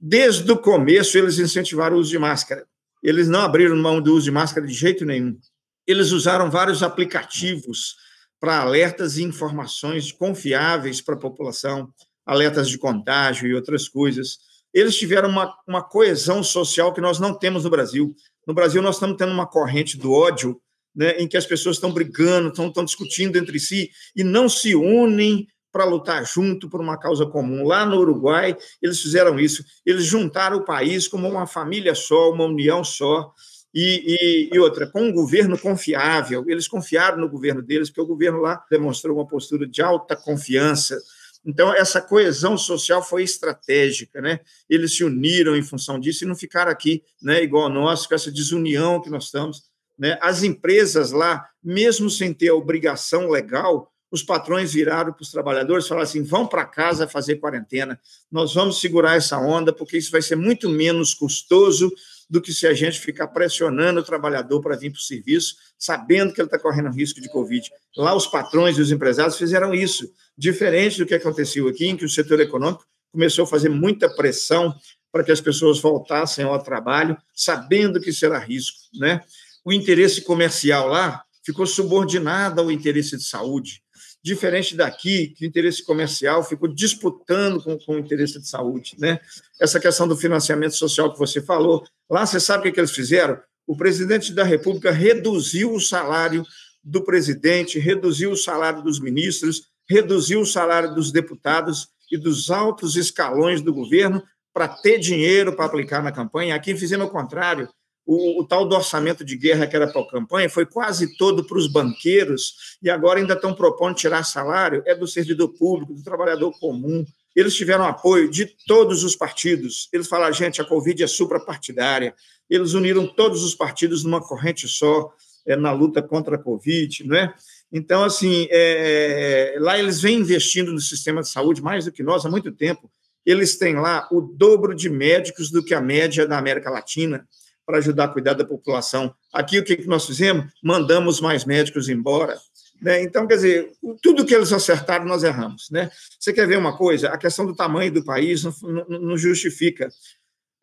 Desde 0.00 0.50
o 0.50 0.58
começo, 0.58 1.16
eles 1.16 1.38
incentivaram 1.38 1.96
o 1.96 2.00
uso 2.00 2.10
de 2.10 2.18
máscara. 2.18 2.66
Eles 3.02 3.28
não 3.28 3.40
abriram 3.40 3.76
mão 3.76 4.00
do 4.00 4.14
uso 4.14 4.24
de 4.24 4.30
máscara 4.32 4.66
de 4.66 4.74
jeito 4.74 5.04
nenhum. 5.04 5.38
Eles 5.86 6.10
usaram 6.10 6.50
vários 6.50 6.82
aplicativos 6.82 7.94
para 8.40 8.58
alertas 8.58 9.16
e 9.16 9.22
informações 9.22 10.10
confiáveis 10.10 11.00
para 11.00 11.14
a 11.14 11.18
população, 11.18 11.88
alertas 12.24 12.68
de 12.68 12.78
contágio 12.78 13.46
e 13.46 13.54
outras 13.54 13.88
coisas. 13.88 14.38
Eles 14.72 14.96
tiveram 14.96 15.28
uma, 15.28 15.54
uma 15.68 15.82
coesão 15.82 16.42
social 16.42 16.92
que 16.92 17.00
nós 17.00 17.20
não 17.20 17.32
temos 17.32 17.64
no 17.64 17.70
Brasil. 17.70 18.14
No 18.46 18.54
Brasil, 18.54 18.82
nós 18.82 18.96
estamos 18.96 19.16
tendo 19.16 19.32
uma 19.32 19.46
corrente 19.46 19.96
do 19.96 20.12
ódio, 20.12 20.60
né, 20.94 21.12
em 21.18 21.28
que 21.28 21.36
as 21.36 21.46
pessoas 21.46 21.76
estão 21.76 21.92
brigando, 21.92 22.48
estão, 22.48 22.84
discutindo 22.84 23.36
entre 23.36 23.58
si 23.58 23.90
e 24.14 24.22
não 24.22 24.48
se 24.48 24.74
unem 24.74 25.46
para 25.72 25.84
lutar 25.84 26.24
junto 26.24 26.68
por 26.68 26.80
uma 26.80 26.96
causa 26.96 27.26
comum. 27.26 27.66
Lá 27.66 27.84
no 27.84 27.98
Uruguai, 27.98 28.56
eles 28.80 29.00
fizeram 29.00 29.40
isso. 29.40 29.64
Eles 29.84 30.04
juntaram 30.04 30.58
o 30.58 30.64
país 30.64 31.08
como 31.08 31.28
uma 31.28 31.48
família 31.48 31.94
só, 31.96 32.30
uma 32.30 32.44
união 32.44 32.84
só. 32.84 33.32
E, 33.74 34.50
e, 34.52 34.54
e, 34.54 34.58
outra, 34.60 34.86
com 34.86 35.02
um 35.02 35.12
governo 35.12 35.58
confiável, 35.58 36.44
eles 36.46 36.68
confiaram 36.68 37.18
no 37.18 37.28
governo 37.28 37.60
deles, 37.60 37.90
porque 37.90 38.02
o 38.02 38.06
governo 38.06 38.40
lá 38.40 38.64
demonstrou 38.70 39.16
uma 39.16 39.26
postura 39.26 39.66
de 39.66 39.82
alta 39.82 40.14
confiança. 40.14 40.96
Então, 41.44 41.74
essa 41.74 42.00
coesão 42.00 42.56
social 42.56 43.02
foi 43.02 43.22
estratégica, 43.22 44.20
né? 44.20 44.40
Eles 44.68 44.96
se 44.96 45.04
uniram 45.04 45.54
em 45.54 45.62
função 45.62 46.00
disso 46.00 46.24
e 46.24 46.26
não 46.26 46.34
ficaram 46.34 46.72
aqui, 46.72 47.02
né, 47.22 47.42
igual 47.42 47.68
nós, 47.68 48.06
com 48.06 48.14
essa 48.14 48.32
desunião 48.32 49.00
que 49.00 49.10
nós 49.10 49.24
estamos. 49.24 49.62
Né? 49.98 50.18
As 50.22 50.42
empresas 50.42 51.12
lá, 51.12 51.46
mesmo 51.62 52.08
sem 52.08 52.32
ter 52.32 52.48
a 52.48 52.54
obrigação 52.54 53.28
legal, 53.28 53.92
os 54.10 54.22
patrões 54.22 54.72
viraram 54.72 55.12
para 55.12 55.22
os 55.22 55.30
trabalhadores 55.30 55.84
e 55.84 55.88
falaram 55.88 56.04
assim: 56.04 56.22
vão 56.22 56.46
para 56.46 56.64
casa 56.64 57.08
fazer 57.08 57.36
quarentena, 57.36 58.00
nós 58.30 58.54
vamos 58.54 58.80
segurar 58.80 59.16
essa 59.16 59.38
onda, 59.38 59.72
porque 59.72 59.98
isso 59.98 60.12
vai 60.12 60.22
ser 60.22 60.36
muito 60.36 60.68
menos 60.68 61.12
custoso 61.12 61.92
do 62.28 62.40
que 62.40 62.52
se 62.52 62.66
a 62.66 62.74
gente 62.74 62.98
ficar 63.00 63.28
pressionando 63.28 64.00
o 64.00 64.04
trabalhador 64.04 64.60
para 64.60 64.76
vir 64.76 64.90
para 64.90 64.98
o 64.98 65.02
serviço, 65.02 65.54
sabendo 65.78 66.32
que 66.32 66.40
ele 66.40 66.46
está 66.46 66.58
correndo 66.58 66.90
risco 66.90 67.20
de 67.20 67.28
Covid. 67.28 67.70
Lá, 67.96 68.14
os 68.14 68.26
patrões 68.26 68.76
e 68.78 68.80
os 68.80 68.90
empresários 68.90 69.36
fizeram 69.36 69.74
isso, 69.74 70.10
diferente 70.36 70.98
do 70.98 71.06
que 71.06 71.14
aconteceu 71.14 71.68
aqui, 71.68 71.86
em 71.86 71.96
que 71.96 72.04
o 72.04 72.08
setor 72.08 72.40
econômico 72.40 72.84
começou 73.12 73.44
a 73.44 73.46
fazer 73.46 73.68
muita 73.68 74.08
pressão 74.08 74.74
para 75.12 75.22
que 75.22 75.30
as 75.30 75.40
pessoas 75.40 75.78
voltassem 75.78 76.44
ao 76.44 76.60
trabalho, 76.60 77.16
sabendo 77.32 78.00
que 78.00 78.12
será 78.12 78.38
risco. 78.38 78.78
Né? 78.94 79.20
O 79.64 79.72
interesse 79.72 80.22
comercial 80.22 80.88
lá 80.88 81.22
ficou 81.44 81.66
subordinado 81.66 82.60
ao 82.60 82.72
interesse 82.72 83.16
de 83.16 83.22
saúde 83.22 83.83
diferente 84.24 84.74
daqui, 84.74 85.28
que 85.36 85.44
o 85.44 85.46
interesse 85.46 85.84
comercial 85.84 86.42
ficou 86.42 86.66
disputando 86.66 87.62
com, 87.62 87.78
com 87.78 87.96
o 87.96 87.98
interesse 87.98 88.40
de 88.40 88.48
saúde. 88.48 88.96
Né? 88.98 89.20
Essa 89.60 89.78
questão 89.78 90.08
do 90.08 90.16
financiamento 90.16 90.74
social 90.74 91.12
que 91.12 91.18
você 91.18 91.42
falou, 91.42 91.84
lá 92.08 92.24
você 92.24 92.40
sabe 92.40 92.60
o 92.60 92.62
que, 92.62 92.72
que 92.72 92.80
eles 92.80 92.90
fizeram? 92.90 93.38
O 93.66 93.76
presidente 93.76 94.32
da 94.32 94.42
República 94.42 94.90
reduziu 94.90 95.74
o 95.74 95.80
salário 95.80 96.42
do 96.82 97.04
presidente, 97.04 97.78
reduziu 97.78 98.32
o 98.32 98.36
salário 98.36 98.82
dos 98.82 98.98
ministros, 98.98 99.68
reduziu 99.86 100.40
o 100.40 100.46
salário 100.46 100.94
dos 100.94 101.12
deputados 101.12 101.88
e 102.10 102.16
dos 102.16 102.50
altos 102.50 102.96
escalões 102.96 103.60
do 103.60 103.74
governo 103.74 104.22
para 104.54 104.68
ter 104.68 104.98
dinheiro 104.98 105.54
para 105.54 105.66
aplicar 105.66 106.02
na 106.02 106.10
campanha. 106.10 106.54
Aqui 106.54 106.74
fizemos 106.74 107.08
o 107.08 107.10
contrário 107.10 107.68
o, 108.06 108.42
o, 108.42 108.46
tal 108.46 108.66
do 108.66 108.74
orçamento 108.74 109.24
de 109.24 109.36
guerra 109.36 109.66
que 109.66 109.74
era 109.74 109.86
para 109.86 110.00
a 110.00 110.08
campanha 110.08 110.50
foi 110.50 110.66
quase 110.66 111.16
todo 111.16 111.44
para 111.44 111.56
os 111.56 111.66
banqueiros 111.66 112.76
e 112.82 112.90
agora 112.90 113.18
ainda 113.18 113.34
estão 113.34 113.54
propondo 113.54 113.96
tirar 113.96 114.24
salário, 114.24 114.82
é 114.86 114.94
do 114.94 115.06
servidor 115.06 115.48
público, 115.48 115.94
do 115.94 116.02
trabalhador 116.02 116.52
comum. 116.58 117.04
Eles 117.34 117.54
tiveram 117.54 117.84
apoio 117.84 118.30
de 118.30 118.46
todos 118.66 119.02
os 119.02 119.16
partidos. 119.16 119.88
Eles 119.92 120.06
falaram, 120.06 120.32
gente, 120.32 120.60
a 120.60 120.64
Covid 120.64 121.02
é 121.02 121.06
suprapartidária. 121.06 122.14
Eles 122.48 122.74
uniram 122.74 123.06
todos 123.06 123.42
os 123.42 123.54
partidos 123.54 124.04
numa 124.04 124.20
corrente 124.20 124.68
só 124.68 125.10
é, 125.46 125.56
na 125.56 125.72
luta 125.72 126.02
contra 126.02 126.36
a 126.36 126.38
Covid, 126.38 127.04
não 127.06 127.16
é? 127.16 127.34
Então, 127.72 128.04
assim, 128.04 128.46
é, 128.50 129.56
lá 129.58 129.76
eles 129.78 130.00
vêm 130.00 130.18
investindo 130.18 130.72
no 130.72 130.80
sistema 130.80 131.22
de 131.22 131.28
saúde 131.28 131.60
mais 131.60 131.86
do 131.86 131.92
que 131.92 132.04
nós 132.04 132.24
há 132.24 132.30
muito 132.30 132.52
tempo. 132.52 132.88
Eles 133.26 133.56
têm 133.56 133.74
lá 133.74 134.06
o 134.12 134.20
dobro 134.20 134.74
de 134.74 134.88
médicos 134.88 135.50
do 135.50 135.64
que 135.64 135.74
a 135.74 135.80
média 135.80 136.26
da 136.26 136.38
América 136.38 136.70
Latina 136.70 137.26
para 137.66 137.78
ajudar 137.78 138.04
a 138.04 138.08
cuidar 138.08 138.34
da 138.34 138.44
população. 138.44 139.14
Aqui, 139.32 139.58
o 139.58 139.64
que 139.64 139.86
nós 139.86 140.06
fizemos? 140.06 140.46
Mandamos 140.62 141.20
mais 141.20 141.44
médicos 141.44 141.88
embora. 141.88 142.36
Né? 142.80 143.02
Então, 143.02 143.26
quer 143.26 143.36
dizer, 143.36 143.72
tudo 144.02 144.24
que 144.24 144.34
eles 144.34 144.52
acertaram, 144.52 145.06
nós 145.06 145.24
erramos. 145.24 145.70
Né? 145.70 145.90
Você 146.18 146.32
quer 146.32 146.46
ver 146.46 146.58
uma 146.58 146.76
coisa? 146.76 147.08
A 147.08 147.18
questão 147.18 147.46
do 147.46 147.54
tamanho 147.54 147.92
do 147.92 148.04
país 148.04 148.44
não, 148.44 148.52
não, 148.62 149.00
não 149.00 149.16
justifica. 149.16 149.88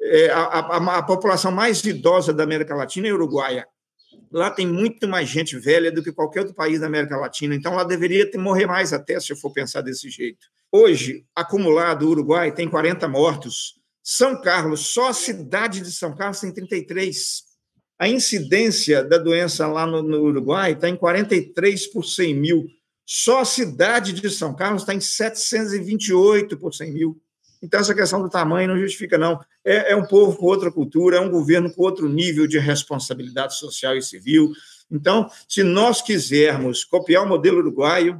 É, 0.01 0.29
a, 0.29 0.41
a, 0.41 0.97
a, 0.97 1.03
população 1.03 1.51
mais 1.51 1.83
idosa 1.83 2.33
da 2.33 2.43
América 2.43 2.75
Latina 2.75 3.07
é 3.07 3.13
uruguaia. 3.13 3.67
Lá 4.31 4.49
tem 4.49 4.65
muito 4.65 5.07
mais 5.07 5.29
gente 5.29 5.57
velha 5.57 5.91
do 5.91 6.03
que 6.03 6.11
qualquer 6.11 6.41
outro 6.41 6.55
país 6.55 6.79
da 6.79 6.87
América 6.87 7.17
Latina, 7.17 7.53
então 7.53 7.75
lá 7.75 7.83
deveria 7.83 8.29
ter, 8.29 8.37
morrer 8.37 8.65
mais 8.65 8.93
até, 8.93 9.19
se 9.19 9.31
eu 9.31 9.37
for 9.37 9.51
pensar 9.51 9.81
desse 9.81 10.09
jeito. 10.09 10.47
Hoje, 10.71 11.25
acumulado, 11.35 12.03
o 12.03 12.09
Uruguai 12.09 12.51
tem 12.51 12.67
40 12.69 13.07
mortos, 13.09 13.75
são 14.03 14.41
Carlos, 14.41 14.87
só 14.93 15.09
a 15.09 15.13
cidade 15.13 15.81
de 15.81 15.91
São 15.91 16.15
Carlos 16.15 16.39
tem 16.39 16.51
33. 16.51 17.43
A 17.99 18.07
incidência 18.07 19.03
da 19.03 19.17
doença 19.17 19.67
lá 19.67 19.85
no, 19.85 20.01
no 20.01 20.23
Uruguai 20.23 20.71
está 20.71 20.89
em 20.89 20.95
43 20.95 21.87
por 21.87 22.03
100 22.03 22.33
mil. 22.33 22.65
Só 23.05 23.41
a 23.41 23.45
cidade 23.45 24.13
de 24.13 24.29
São 24.29 24.55
Carlos 24.55 24.81
está 24.81 24.93
em 24.93 24.99
728 24.99 26.57
por 26.57 26.73
100 26.73 26.91
mil. 26.91 27.21
Então, 27.61 27.79
essa 27.79 27.93
questão 27.93 28.23
do 28.23 28.29
tamanho 28.29 28.69
não 28.69 28.79
justifica, 28.79 29.19
não. 29.19 29.39
É, 29.63 29.91
é, 29.91 29.95
um 29.95 30.05
povo 30.05 30.35
com 30.35 30.47
outra 30.47 30.71
cultura, 30.71 31.17
é 31.17 31.19
um 31.19 31.29
governo 31.29 31.71
com 31.71 31.83
outro 31.83 32.09
nível 32.09 32.47
de 32.47 32.57
responsabilidade 32.57 33.55
social 33.55 33.95
e 33.95 34.01
civil. 34.01 34.51
Então, 34.89 35.29
se 35.47 35.61
nós 35.61 36.01
quisermos 36.01 36.83
copiar 36.83 37.23
o 37.23 37.29
modelo 37.29 37.59
uruguaio, 37.59 38.19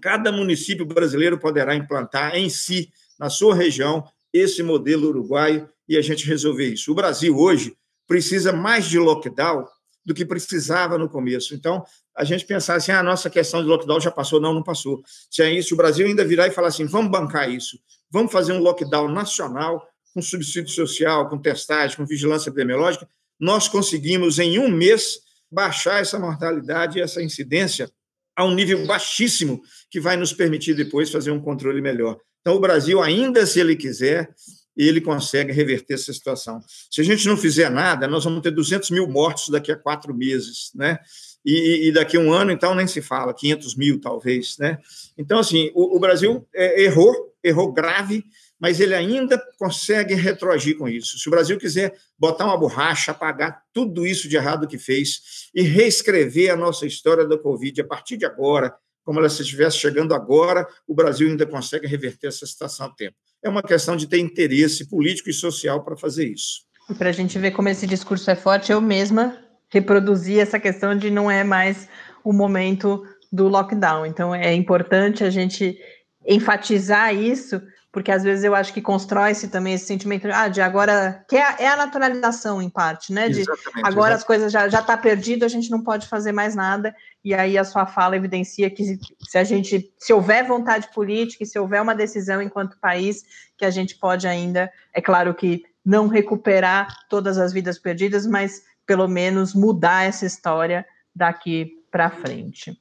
cada 0.00 0.32
município 0.32 0.84
brasileiro 0.84 1.38
poderá 1.38 1.74
implantar 1.76 2.34
em 2.34 2.50
si, 2.50 2.92
na 3.16 3.30
sua 3.30 3.54
região, 3.54 4.04
esse 4.32 4.62
modelo 4.62 5.08
uruguaio 5.08 5.68
e 5.88 5.96
a 5.96 6.02
gente 6.02 6.26
resolver 6.26 6.72
isso. 6.72 6.92
O 6.92 6.94
Brasil 6.94 7.36
hoje 7.36 7.74
precisa 8.06 8.52
mais 8.52 8.86
de 8.86 8.98
lockdown 8.98 9.66
do 10.04 10.14
que 10.14 10.24
precisava 10.24 10.96
no 10.96 11.08
começo. 11.08 11.54
Então, 11.54 11.84
a 12.16 12.24
gente 12.24 12.44
pensar 12.44 12.76
assim, 12.76 12.92
ah, 12.92 13.00
a 13.00 13.02
nossa 13.02 13.28
questão 13.28 13.62
de 13.62 13.68
lockdown 13.68 14.00
já 14.00 14.10
passou. 14.10 14.40
Não, 14.40 14.54
não 14.54 14.62
passou. 14.62 15.02
Se 15.30 15.42
é 15.42 15.52
isso, 15.52 15.74
o 15.74 15.76
Brasil 15.76 16.06
ainda 16.06 16.24
virar 16.24 16.46
e 16.48 16.50
falar 16.50 16.68
assim, 16.68 16.86
vamos 16.86 17.10
bancar 17.10 17.50
isso, 17.50 17.78
vamos 18.10 18.32
fazer 18.32 18.52
um 18.52 18.60
lockdown 18.60 19.08
nacional 19.08 19.86
com 20.12 20.20
subsídio 20.20 20.70
social, 20.70 21.28
com 21.28 21.38
testagem, 21.38 21.96
com 21.96 22.04
vigilância 22.04 22.50
epidemiológica, 22.50 23.08
nós 23.38 23.68
conseguimos, 23.68 24.38
em 24.38 24.58
um 24.58 24.68
mês, 24.68 25.20
baixar 25.50 26.00
essa 26.00 26.18
mortalidade 26.18 26.98
e 26.98 27.02
essa 27.02 27.22
incidência 27.22 27.90
a 28.36 28.44
um 28.44 28.54
nível 28.54 28.86
baixíssimo 28.86 29.62
que 29.90 30.00
vai 30.00 30.16
nos 30.16 30.32
permitir 30.32 30.74
depois 30.74 31.10
fazer 31.10 31.30
um 31.30 31.40
controle 31.40 31.80
melhor. 31.80 32.18
Então, 32.40 32.56
o 32.56 32.60
Brasil, 32.60 33.02
ainda 33.02 33.44
se 33.46 33.60
ele 33.60 33.76
quiser, 33.76 34.34
ele 34.76 35.00
consegue 35.00 35.52
reverter 35.52 35.94
essa 35.94 36.12
situação. 36.12 36.62
Se 36.90 37.00
a 37.00 37.04
gente 37.04 37.26
não 37.26 37.36
fizer 37.36 37.70
nada, 37.70 38.06
nós 38.06 38.24
vamos 38.24 38.40
ter 38.40 38.50
200 38.50 38.90
mil 38.90 39.06
mortos 39.08 39.48
daqui 39.48 39.70
a 39.70 39.76
quatro 39.76 40.14
meses, 40.14 40.70
né? 40.74 40.98
E, 41.44 41.88
e 41.88 41.92
daqui 41.92 42.16
a 42.16 42.20
um 42.20 42.32
ano, 42.32 42.50
então, 42.50 42.74
nem 42.74 42.86
se 42.86 43.02
fala, 43.02 43.34
500 43.34 43.76
mil, 43.76 44.00
talvez, 44.00 44.56
né? 44.58 44.78
Então, 45.18 45.38
assim, 45.38 45.70
o, 45.74 45.96
o 45.96 46.00
Brasil 46.00 46.46
é, 46.54 46.82
errou, 46.82 47.34
errou 47.42 47.72
grave, 47.72 48.24
mas 48.58 48.78
ele 48.78 48.94
ainda 48.94 49.42
consegue 49.58 50.14
retroagir 50.14 50.76
com 50.76 50.86
isso. 50.86 51.18
Se 51.18 51.28
o 51.28 51.30
Brasil 51.30 51.58
quiser 51.58 51.94
botar 52.18 52.44
uma 52.44 52.58
borracha, 52.58 53.10
apagar 53.10 53.62
tudo 53.72 54.06
isso 54.06 54.28
de 54.28 54.36
errado 54.36 54.68
que 54.68 54.78
fez 54.78 55.48
e 55.54 55.62
reescrever 55.62 56.52
a 56.52 56.56
nossa 56.56 56.86
história 56.86 57.26
da 57.26 57.38
Covid 57.38 57.80
a 57.80 57.86
partir 57.86 58.18
de 58.18 58.26
agora, 58.26 58.74
como 59.04 59.18
ela 59.18 59.28
se 59.28 59.42
estivesse 59.42 59.76
chegando 59.76 60.14
agora, 60.14 60.66
o 60.86 60.94
Brasil 60.94 61.28
ainda 61.28 61.46
consegue 61.46 61.86
reverter 61.86 62.28
essa 62.28 62.46
situação 62.46 62.86
a 62.86 62.90
tempo. 62.90 63.16
É 63.42 63.48
uma 63.48 63.62
questão 63.62 63.96
de 63.96 64.06
ter 64.06 64.18
interesse 64.18 64.88
político 64.88 65.30
e 65.30 65.32
social 65.32 65.82
para 65.82 65.96
fazer 65.96 66.28
isso. 66.28 66.62
Para 66.98 67.10
a 67.10 67.12
gente 67.12 67.38
ver 67.38 67.52
como 67.52 67.68
esse 67.68 67.86
discurso 67.86 68.30
é 68.30 68.34
forte, 68.34 68.72
eu 68.72 68.80
mesma 68.80 69.38
reproduzi 69.68 70.38
essa 70.38 70.58
questão 70.58 70.96
de 70.96 71.10
não 71.10 71.30
é 71.30 71.44
mais 71.44 71.88
o 72.24 72.32
momento 72.32 73.02
do 73.32 73.48
lockdown. 73.48 74.04
Então, 74.04 74.34
é 74.34 74.52
importante 74.52 75.22
a 75.22 75.30
gente 75.30 75.78
enfatizar 76.26 77.14
isso, 77.14 77.62
porque 77.92 78.12
às 78.12 78.22
vezes 78.22 78.44
eu 78.44 78.54
acho 78.54 78.72
que 78.72 78.80
constrói-se 78.80 79.48
também 79.48 79.74
esse 79.74 79.86
sentimento 79.86 80.28
ah, 80.32 80.48
de 80.48 80.60
agora, 80.60 81.24
que 81.28 81.36
é 81.36 81.42
a, 81.42 81.56
é 81.58 81.66
a 81.66 81.76
naturalização 81.76 82.62
em 82.62 82.70
parte, 82.70 83.12
né? 83.12 83.28
De 83.28 83.40
exatamente, 83.40 83.78
agora 83.78 83.90
exatamente. 83.90 84.14
as 84.14 84.24
coisas 84.24 84.52
já 84.52 84.68
já 84.68 84.80
está 84.80 84.96
perdido, 84.96 85.44
a 85.44 85.48
gente 85.48 85.70
não 85.70 85.82
pode 85.82 86.06
fazer 86.06 86.30
mais 86.30 86.54
nada. 86.54 86.94
E 87.24 87.34
aí 87.34 87.58
a 87.58 87.64
sua 87.64 87.86
fala 87.86 88.16
evidencia 88.16 88.70
que 88.70 88.98
se 89.28 89.38
a 89.38 89.44
gente, 89.44 89.92
se 89.98 90.12
houver 90.12 90.46
vontade 90.46 90.88
política, 90.94 91.42
e 91.42 91.46
se 91.46 91.58
houver 91.58 91.82
uma 91.82 91.94
decisão 91.94 92.40
enquanto 92.40 92.78
país, 92.78 93.24
que 93.58 93.64
a 93.64 93.70
gente 93.70 93.98
pode 93.98 94.26
ainda, 94.26 94.70
é 94.94 95.02
claro 95.02 95.34
que 95.34 95.64
não 95.84 96.06
recuperar 96.06 96.88
todas 97.08 97.38
as 97.38 97.52
vidas 97.52 97.78
perdidas, 97.78 98.26
mas 98.26 98.62
pelo 98.86 99.08
menos 99.08 99.54
mudar 99.54 100.04
essa 100.04 100.26
história 100.26 100.86
daqui 101.14 101.72
para 101.90 102.10
frente. 102.10 102.76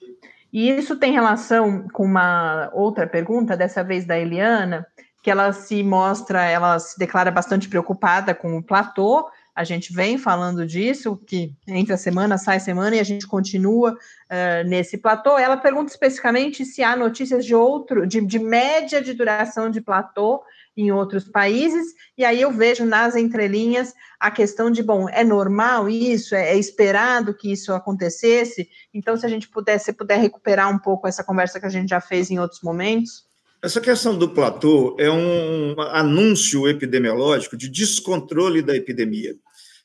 E 0.52 0.70
isso 0.70 0.96
tem 0.96 1.12
relação 1.12 1.88
com 1.90 2.04
uma 2.04 2.70
outra 2.74 3.06
pergunta, 3.06 3.56
dessa 3.56 3.84
vez 3.84 4.06
da 4.06 4.18
Eliana, 4.18 4.86
que 5.22 5.30
ela 5.30 5.52
se 5.52 5.84
mostra, 5.84 6.44
ela 6.46 6.80
se 6.80 6.98
declara 6.98 7.30
bastante 7.30 7.70
preocupada 7.70 8.34
com 8.34 8.58
o 8.58 8.64
platô. 8.64 9.30
A 9.54 9.64
gente 9.64 9.94
vem 9.94 10.18
falando 10.18 10.66
disso, 10.66 11.18
que 11.28 11.54
entre 11.68 11.94
a 11.94 11.98
semana, 11.98 12.38
sai 12.38 12.60
semana, 12.60 12.96
e 12.96 13.00
a 13.00 13.04
gente 13.04 13.28
continua 13.28 13.92
uh, 13.92 14.68
nesse 14.68 14.98
platô. 14.98 15.38
Ela 15.38 15.58
pergunta 15.58 15.92
especificamente 15.92 16.66
se 16.66 16.82
há 16.82 16.96
notícias 16.96 17.46
de 17.46 17.54
outro, 17.54 18.08
de, 18.08 18.26
de 18.26 18.40
média 18.40 19.02
de 19.02 19.14
duração 19.14 19.70
de 19.70 19.82
platô 19.82 20.42
em 20.82 20.92
outros 20.92 21.26
países, 21.26 21.94
e 22.18 22.24
aí 22.24 22.42
eu 22.42 22.52
vejo 22.52 22.86
nas 22.86 23.15
entrelinhas 23.15 23.94
a 24.20 24.32
questão 24.32 24.72
de, 24.72 24.82
bom, 24.82 25.10
é 25.10 25.24
normal 25.24 25.89
isso, 25.89 26.36
é, 26.36 26.52
é 26.52 26.58
esperado 26.58 27.34
que 27.34 27.52
isso 27.52 27.74
acontecesse, 27.74 28.70
então 28.94 29.18
se 29.18 29.26
a 29.26 29.30
gente 29.30 29.50
puder, 29.50 29.78
se 29.78 29.92
puder 29.92 30.20
recuperar 30.20 30.74
um 30.74 30.80
pouco 30.80 31.08
essa 31.08 31.24
conversa 31.24 31.60
que 31.60 31.65
a 31.65 31.70
gente 31.70 31.89
já 31.89 32.00
fez 32.00 32.32
em 32.32 32.39
outros 32.39 32.62
momentos. 32.62 33.28
Essa 33.62 33.82
questão 33.82 34.18
do 34.18 34.30
platô 34.30 34.96
é 34.98 35.12
um 35.12 35.76
anúncio 35.82 36.68
epidemiológico 36.68 37.58
de 37.58 37.68
descontrole 37.68 38.62
da 38.62 38.74
epidemia. 38.74 39.36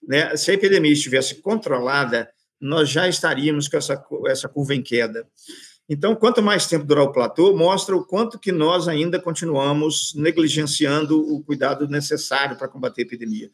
Né? 0.06 0.36
Se 0.36 0.52
a 0.52 0.54
epidemia 0.54 0.92
estivesse 0.92 1.36
controlada, 1.36 2.30
nós 2.60 2.88
já 2.88 3.08
estaríamos 3.08 3.66
com 3.66 3.76
essa, 3.76 4.04
essa 4.26 4.48
curva 4.48 4.74
em 4.74 4.82
queda. 4.82 5.26
Então, 5.88 6.16
quanto 6.16 6.42
mais 6.42 6.66
tempo 6.66 6.84
durar 6.84 7.04
o 7.04 7.12
platô, 7.12 7.54
mostra 7.54 7.94
o 7.94 8.04
quanto 8.04 8.38
que 8.38 8.50
nós 8.50 8.88
ainda 8.88 9.20
continuamos 9.20 10.14
negligenciando 10.14 11.20
o 11.20 11.42
cuidado 11.42 11.86
necessário 11.86 12.56
para 12.56 12.68
combater 12.68 13.02
a 13.02 13.04
epidemia. 13.04 13.50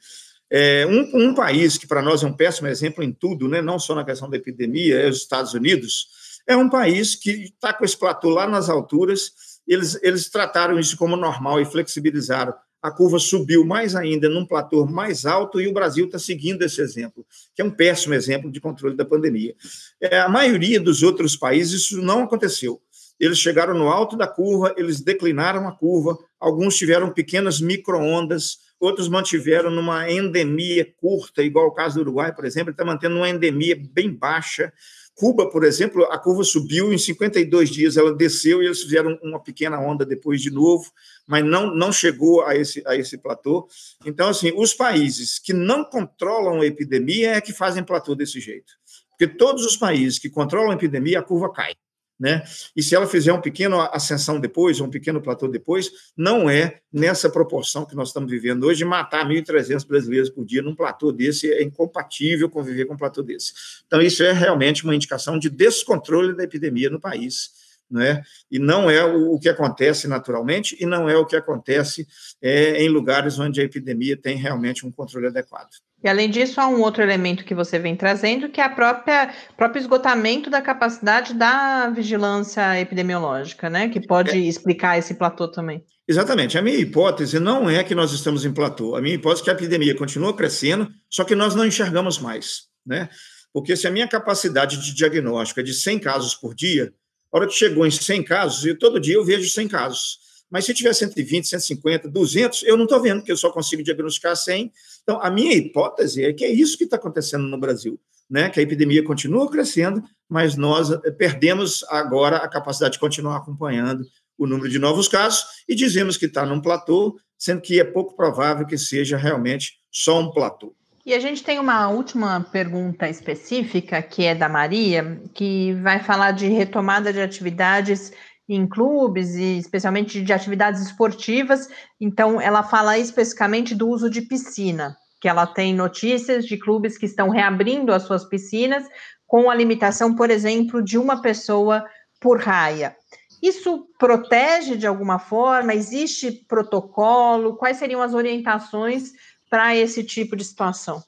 É, 0.49 0.87
um, 0.87 1.29
um, 1.29 1.35
país 1.35 1.77
que 1.77 1.87
para 1.87 2.03
nós 2.03 2.23
é 2.23 2.27
um 2.27 2.33
péssimo 2.33 2.69
exemplo 2.69 3.03
em 3.03 3.13
tudo, 3.13 3.49
né, 3.49 3.61
não 3.61 3.79
só 3.79 3.95
na 3.95 4.05
questão 4.05 4.29
da 4.29 4.37
epidemia, 4.37 5.01
é 5.01 5.09
os 5.09 5.19
Estados 5.19 5.55
Unidos, 5.55 6.09
é 6.47 6.57
um 6.57 6.69
país 6.69 7.15
que 7.15 7.31
está 7.31 7.73
com 7.73 7.85
esse 7.85 7.97
platô 7.97 8.31
lá 8.31 8.49
nas 8.49 8.69
alturas, 8.69 9.33
eles, 9.67 9.99
eles 10.03 10.29
trataram 10.29 10.79
isso 10.79 10.97
como 10.97 11.17
normal 11.17 11.61
e 11.61 11.65
flexibilizaram 11.65 12.53
a 12.83 12.91
curva 12.91 13.19
subiu 13.19 13.65
mais 13.65 13.95
ainda 13.95 14.29
num 14.29 14.47
platô 14.47 14.87
mais 14.87 15.27
alto 15.27 15.61
e 15.61 15.69
o 15.69 15.73
Brasil 15.73 16.07
está 16.07 16.19
seguindo 16.19 16.63
esse 16.63 16.81
exemplo, 16.81 17.27
que 17.55 17.61
é 17.61 17.65
um 17.65 17.71
péssimo 17.71 18.15
exemplo 18.15 18.51
de 18.51 18.61
controle 18.61 18.97
da 18.97 19.05
pandemia. 19.05 19.55
É, 20.01 20.21
a 20.21 20.29
maioria 20.29 20.81
dos 20.81 21.03
outros 21.03 21.37
países 21.37 21.83
isso 21.83 22.03
não 22.03 22.23
aconteceu. 22.23 22.81
Eles 23.19 23.39
chegaram 23.39 23.75
no 23.75 23.89
alto 23.89 24.17
da 24.17 24.27
curva, 24.27 24.75
eles 24.79 25.03
declinaram 25.03 25.69
a 25.69 25.73
curva, 25.73 26.19
alguns 26.39 26.77
tiveram 26.77 27.13
pequenas 27.13 27.61
microondas, 27.61 28.59
outros 28.81 29.11
mantiveram 29.11 29.71
numa 29.71 30.11
endemia 30.11 30.91
curta, 30.97 31.43
igual 31.43 31.67
o 31.67 31.75
caso 31.75 31.97
do 31.97 32.01
Uruguai, 32.01 32.35
por 32.35 32.47
exemplo, 32.47 32.71
está 32.71 32.83
mantendo 32.83 33.17
uma 33.17 33.29
endemia 33.29 33.79
bem 33.79 34.11
baixa, 34.11 34.73
Cuba, 35.21 35.51
por 35.51 35.65
exemplo, 35.65 36.03
a 36.05 36.19
curva 36.19 36.43
subiu 36.43 36.95
em 36.95 36.97
52 36.97 37.69
dias, 37.69 37.99
ela 37.99 38.11
desceu 38.11 38.63
e 38.63 38.65
eles 38.65 38.81
fizeram 38.83 39.19
uma 39.23 39.39
pequena 39.39 39.79
onda 39.79 40.03
depois 40.03 40.41
de 40.41 40.51
novo, 40.51 40.91
mas 41.27 41.45
não, 41.45 41.75
não 41.75 41.93
chegou 41.93 42.43
a 42.43 42.57
esse, 42.57 42.83
a 42.87 42.97
esse 42.97 43.19
platô. 43.19 43.69
Então, 44.07 44.31
assim, 44.31 44.51
os 44.57 44.73
países 44.73 45.39
que 45.39 45.53
não 45.53 45.85
controlam 45.85 46.63
a 46.63 46.67
epidemia 46.67 47.33
é 47.33 47.41
que 47.43 47.53
fazem 47.53 47.85
platô 47.85 48.15
desse 48.15 48.41
jeito. 48.41 48.73
Porque 49.11 49.27
todos 49.27 49.67
os 49.67 49.77
países 49.77 50.19
que 50.19 50.31
controlam 50.31 50.71
a 50.71 50.75
epidemia, 50.75 51.19
a 51.19 51.23
curva 51.23 51.53
cai 51.53 51.75
né? 52.21 52.43
E 52.77 52.83
se 52.83 52.95
ela 52.95 53.07
fizer 53.07 53.33
um 53.33 53.41
pequeno 53.41 53.81
ascensão 53.81 54.39
depois, 54.39 54.79
um 54.79 54.91
pequeno 54.91 55.23
platô 55.23 55.49
depois, 55.49 55.91
não 56.15 56.51
é 56.51 56.81
nessa 56.93 57.31
proporção 57.31 57.87
que 57.87 57.97
nós 57.97 58.09
estamos 58.09 58.31
vivendo 58.31 58.65
hoje, 58.65 58.85
matar 58.85 59.27
1.300 59.27 59.87
brasileiros 59.87 60.29
por 60.29 60.45
dia 60.45 60.61
num 60.61 60.75
platô 60.75 61.11
desse, 61.11 61.51
é 61.51 61.63
incompatível 61.63 62.51
conviver 62.51 62.85
com 62.85 62.93
um 62.93 62.99
platô 62.99 63.23
desse. 63.23 63.55
Então, 63.87 64.03
isso 64.03 64.23
é 64.23 64.33
realmente 64.33 64.85
uma 64.85 64.95
indicação 64.95 65.39
de 65.39 65.49
descontrole 65.49 66.37
da 66.37 66.45
epidemia 66.45 66.91
no 66.91 67.01
país, 67.01 67.53
né? 67.91 68.23
E 68.51 68.59
não 68.59 68.91
é 68.91 69.03
o, 69.03 69.39
que 69.39 69.49
acontece 69.49 70.07
naturalmente 70.07 70.77
e 70.79 70.85
não 70.85 71.09
é 71.09 71.17
o 71.17 71.25
que 71.25 71.37
acontece 71.37 72.07
é, 72.43 72.83
em 72.83 72.89
lugares 72.89 73.39
onde 73.39 73.63
a 73.63 73.65
epidemia 73.65 74.15
tem 74.17 74.37
realmente 74.37 74.87
um 74.87 74.93
controle 74.93 75.29
adequado. 75.29 75.71
E 76.03 76.09
além 76.09 76.31
disso, 76.31 76.61
há 76.61 76.67
um 76.67 76.81
outro 76.81 77.03
elemento 77.03 77.45
que 77.45 77.55
você 77.55 77.79
vem 77.79 77.95
trazendo, 77.95 78.49
que 78.49 78.61
é 78.61 78.65
a 78.65 78.71
própria 78.71 79.35
próprio 79.57 79.81
esgotamento 79.81 80.49
da 80.49 80.63
capacidade 80.63 81.35
da 81.35 81.91
vigilância 81.91 82.81
epidemiológica, 82.81 83.69
né? 83.69 83.89
Que 83.89 84.07
pode 84.07 84.31
é. 84.31 84.39
explicar 84.39 84.99
esse 84.99 85.15
platô 85.15 85.49
também. 85.49 85.85
Exatamente. 86.09 86.57
A 86.57 86.63
minha 86.63 86.79
hipótese 86.79 87.39
não 87.39 87.69
é 87.69 87.85
que 87.85 87.95
nós 87.95 88.13
estamos 88.13 88.45
em 88.45 88.53
platô. 88.53 88.97
A 88.97 89.03
minha 89.03 89.15
hipótese 89.15 89.43
é 89.43 89.45
que 89.45 89.51
a 89.51 89.55
epidemia 89.55 89.95
continua 89.95 90.35
crescendo, 90.35 90.89
só 91.09 91.23
que 91.23 91.35
nós 91.35 91.55
não 91.55 91.67
enxergamos 91.67 92.19
mais, 92.19 92.63
né? 92.85 93.09
Porque 93.53 93.77
se 93.77 93.87
a 93.87 93.91
minha 93.91 94.09
capacidade 94.09 94.79
de 94.79 94.95
diagnóstico 94.95 95.61
é 95.61 95.63
de 95.63 95.75
100 95.75 95.99
casos 95.99 96.35
por 96.35 96.55
dia, 96.55 96.93
a 97.33 97.37
hora 97.37 97.47
que 97.47 97.53
chegou 97.53 97.87
em 97.87 97.91
100 97.91 98.25
casos, 98.25 98.65
e 98.65 98.75
todo 98.75 99.01
dia 99.01 99.15
eu 99.15 99.25
vejo 99.25 99.49
100 99.49 99.69
casos. 99.69 100.19
Mas 100.51 100.65
se 100.65 100.75
tiver 100.75 100.93
120, 100.93 101.47
150, 101.47 102.09
200, 102.09 102.65
eu 102.65 102.77
não 102.77 102.85
estou 102.85 103.01
vendo, 103.01 103.19
porque 103.19 103.31
eu 103.31 103.37
só 103.37 103.51
consigo 103.51 103.83
diagnosticar 103.83 104.35
100. 104.35 104.73
Então, 105.03 105.23
a 105.23 105.31
minha 105.31 105.55
hipótese 105.55 106.25
é 106.25 106.33
que 106.33 106.45
é 106.45 106.51
isso 106.51 106.77
que 106.77 106.85
está 106.85 106.97
acontecendo 106.97 107.45
no 107.45 107.59
Brasil, 107.59 107.99
né? 108.29 108.51
que 108.51 108.59
a 108.59 108.63
epidemia 108.63 109.05
continua 109.05 109.49
crescendo, 109.49 110.03
mas 110.29 110.57
nós 110.57 110.91
eh, 110.91 111.11
perdemos 111.13 111.85
agora 111.89 112.39
a 112.39 112.49
capacidade 112.49 112.95
de 112.95 112.99
continuar 112.99 113.37
acompanhando 113.37 114.05
o 114.37 114.47
número 114.47 114.69
de 114.69 114.79
novos 114.79 115.07
casos 115.07 115.45
e 115.69 115.75
dizemos 115.75 116.17
que 116.17 116.27
está 116.27 116.45
num 116.45 116.61
platô, 116.61 117.19
sendo 117.39 117.61
que 117.61 117.79
é 117.79 117.85
pouco 117.85 118.17
provável 118.17 118.67
que 118.67 118.77
seja 118.77 119.17
realmente 119.17 119.75
só 119.91 120.19
um 120.19 120.31
platô. 120.31 120.75
E 121.05 121.15
a 121.15 121.19
gente 121.19 121.43
tem 121.43 121.59
uma 121.59 121.89
última 121.89 122.41
pergunta 122.53 123.09
específica, 123.09 124.03
que 124.03 124.25
é 124.25 124.35
da 124.35 124.49
Maria, 124.49 125.21
que 125.33 125.73
vai 125.75 126.03
falar 126.03 126.33
de 126.33 126.47
retomada 126.49 127.13
de 127.13 127.21
atividades 127.21 128.13
em 128.53 128.67
clubes 128.67 129.37
e 129.37 129.59
especialmente 129.59 130.21
de 130.21 130.33
atividades 130.33 130.83
esportivas. 130.83 131.69
Então, 132.01 132.41
ela 132.41 132.65
fala 132.65 132.99
especificamente 132.99 133.77
do 133.77 133.89
uso 133.89 134.11
de 134.11 134.23
piscina, 134.23 134.97
que 135.21 135.29
ela 135.29 135.47
tem 135.47 135.73
notícias 135.73 136.45
de 136.45 136.57
clubes 136.57 136.99
que 136.99 137.07
estão 137.07 137.29
reabrindo 137.29 137.93
as 137.93 138.03
suas 138.03 138.25
piscinas 138.25 138.85
com 139.25 139.49
a 139.49 139.55
limitação, 139.55 140.17
por 140.17 140.31
exemplo, 140.31 140.83
de 140.83 140.99
uma 140.99 141.23
pessoa 141.23 141.85
por 142.21 142.41
raia. 142.41 142.97
Isso 143.41 143.87
protege 143.97 144.77
de 144.77 144.87
alguma 144.87 145.21
forma? 145.21 145.73
Existe 145.73 146.33
protocolo? 146.49 147.57
Quais 147.57 147.77
seriam 147.77 148.03
as 148.03 148.15
orientações 148.15 149.13
para 149.49 149.77
esse 149.77 150.03
tipo 150.03 150.35
de 150.35 150.45
situação? 150.45 151.01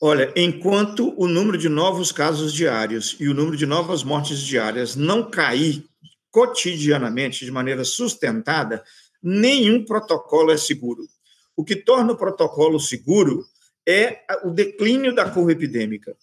Olha, 0.00 0.32
enquanto 0.34 1.14
o 1.16 1.28
número 1.28 1.56
de 1.58 1.68
novos 1.68 2.10
casos 2.10 2.52
diários 2.52 3.16
e 3.20 3.28
o 3.28 3.34
número 3.34 3.56
de 3.56 3.66
novas 3.66 4.02
mortes 4.02 4.40
diárias 4.40 4.96
não 4.96 5.30
cair 5.30 5.84
cotidianamente 6.36 7.46
de 7.46 7.50
maneira 7.50 7.82
sustentada, 7.82 8.84
nenhum 9.22 9.82
protocolo 9.86 10.50
é 10.50 10.56
seguro. 10.58 11.08
O 11.56 11.64
que 11.64 11.74
torna 11.74 12.12
o 12.12 12.16
protocolo 12.16 12.78
seguro 12.78 13.42
é 13.88 14.18
o 14.44 14.50
declínio 14.50 15.14
da 15.14 15.30
curva 15.30 15.52
epidêmica. 15.52 16.14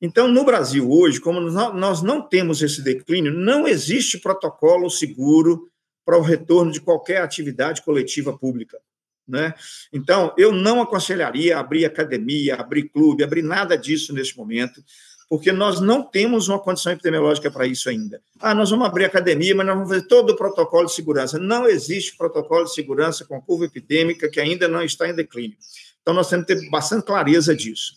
Então, 0.00 0.28
no 0.28 0.44
Brasil 0.44 0.88
hoje, 0.88 1.18
como 1.18 1.40
nós 1.40 2.00
não 2.00 2.22
temos 2.22 2.62
esse 2.62 2.80
declínio, 2.80 3.32
não 3.32 3.66
existe 3.66 4.18
protocolo 4.18 4.88
seguro 4.88 5.68
para 6.04 6.16
o 6.16 6.22
retorno 6.22 6.70
de 6.70 6.80
qualquer 6.80 7.20
atividade 7.20 7.82
coletiva 7.82 8.38
pública. 8.38 8.78
Né? 9.26 9.52
Então, 9.92 10.32
eu 10.38 10.52
não 10.52 10.80
aconselharia 10.80 11.58
abrir 11.58 11.84
academia, 11.84 12.54
abrir 12.54 12.88
clube, 12.88 13.24
abrir 13.24 13.42
nada 13.42 13.76
disso 13.76 14.12
nesse 14.12 14.36
momento, 14.36 14.80
porque 15.28 15.50
nós 15.50 15.80
não 15.80 16.02
temos 16.02 16.48
uma 16.48 16.58
condição 16.58 16.92
epidemiológica 16.92 17.50
para 17.50 17.66
isso 17.66 17.88
ainda. 17.88 18.22
Ah, 18.38 18.54
nós 18.54 18.70
vamos 18.70 18.86
abrir 18.86 19.04
academia, 19.04 19.54
mas 19.54 19.66
nós 19.66 19.74
vamos 19.74 19.90
fazer 19.90 20.06
todo 20.06 20.30
o 20.30 20.36
protocolo 20.36 20.86
de 20.86 20.94
segurança. 20.94 21.38
Não 21.38 21.66
existe 21.66 22.16
protocolo 22.16 22.64
de 22.64 22.74
segurança 22.74 23.24
com 23.24 23.40
curva 23.40 23.64
epidêmica 23.64 24.28
que 24.28 24.40
ainda 24.40 24.68
não 24.68 24.82
está 24.82 25.08
em 25.08 25.14
declínio. 25.14 25.56
Então, 26.00 26.14
nós 26.14 26.28
temos 26.28 26.46
que 26.46 26.54
ter 26.54 26.70
bastante 26.70 27.04
clareza 27.04 27.54
disso. 27.56 27.94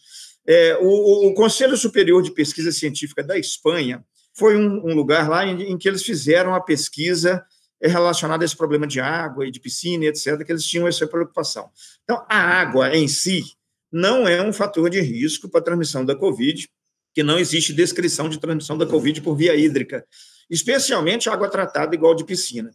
É, 0.48 0.78
o, 0.82 1.28
o, 1.28 1.34
Conselho 1.36 1.78
Superior 1.78 2.24
de 2.24 2.32
Pesquisa 2.32 2.72
Científica 2.72 3.22
da 3.22 3.38
Espanha 3.38 4.04
foi 4.34 4.58
um, 4.58 4.90
um 4.90 4.96
lugar 4.96 5.30
lá 5.30 5.46
em, 5.46 5.72
em 5.72 5.78
que 5.78 5.88
eles 5.88 6.02
fizeram 6.02 6.56
a 6.56 6.62
pesquisa 6.62 7.46
é 7.82 7.88
relacionado 7.88 8.42
a 8.42 8.46
esse 8.46 8.58
problema 8.58 8.86
de 8.86 9.00
água 9.00 9.48
e 9.48 9.52
de 9.52 9.60
piscina, 9.60 10.06
etc., 10.06 10.44
que 10.44 10.52
eles 10.52 10.66
tinham 10.66 10.88
essa 10.88 11.08
preocupação. 11.08 11.70
Então, 12.04 12.26
a 12.30 12.38
água 12.38 12.96
em 12.96 13.08
si 13.08 13.44
não 13.92 14.28
é 14.28 14.42
um 14.42 14.52
fator 14.52 14.90
de 14.90 15.00
risco 15.00 15.48
para 15.48 15.62
a 15.62 15.64
transmissão 15.64 16.04
da 16.04 16.16
Covid, 16.16 16.68
que 17.14 17.24
não 17.24 17.40
existe 17.40 17.74
descrição 17.74 18.30
de 18.30 18.40
transmissão 18.40 18.78
da 18.78 18.86
Covid 18.86 19.22
por 19.22 19.36
via 19.36 19.56
hídrica, 19.56 20.06
especialmente 20.50 21.30
água 21.30 21.50
tratada 21.50 21.96
igual 21.96 22.16
de 22.16 22.26
piscina. 22.26 22.72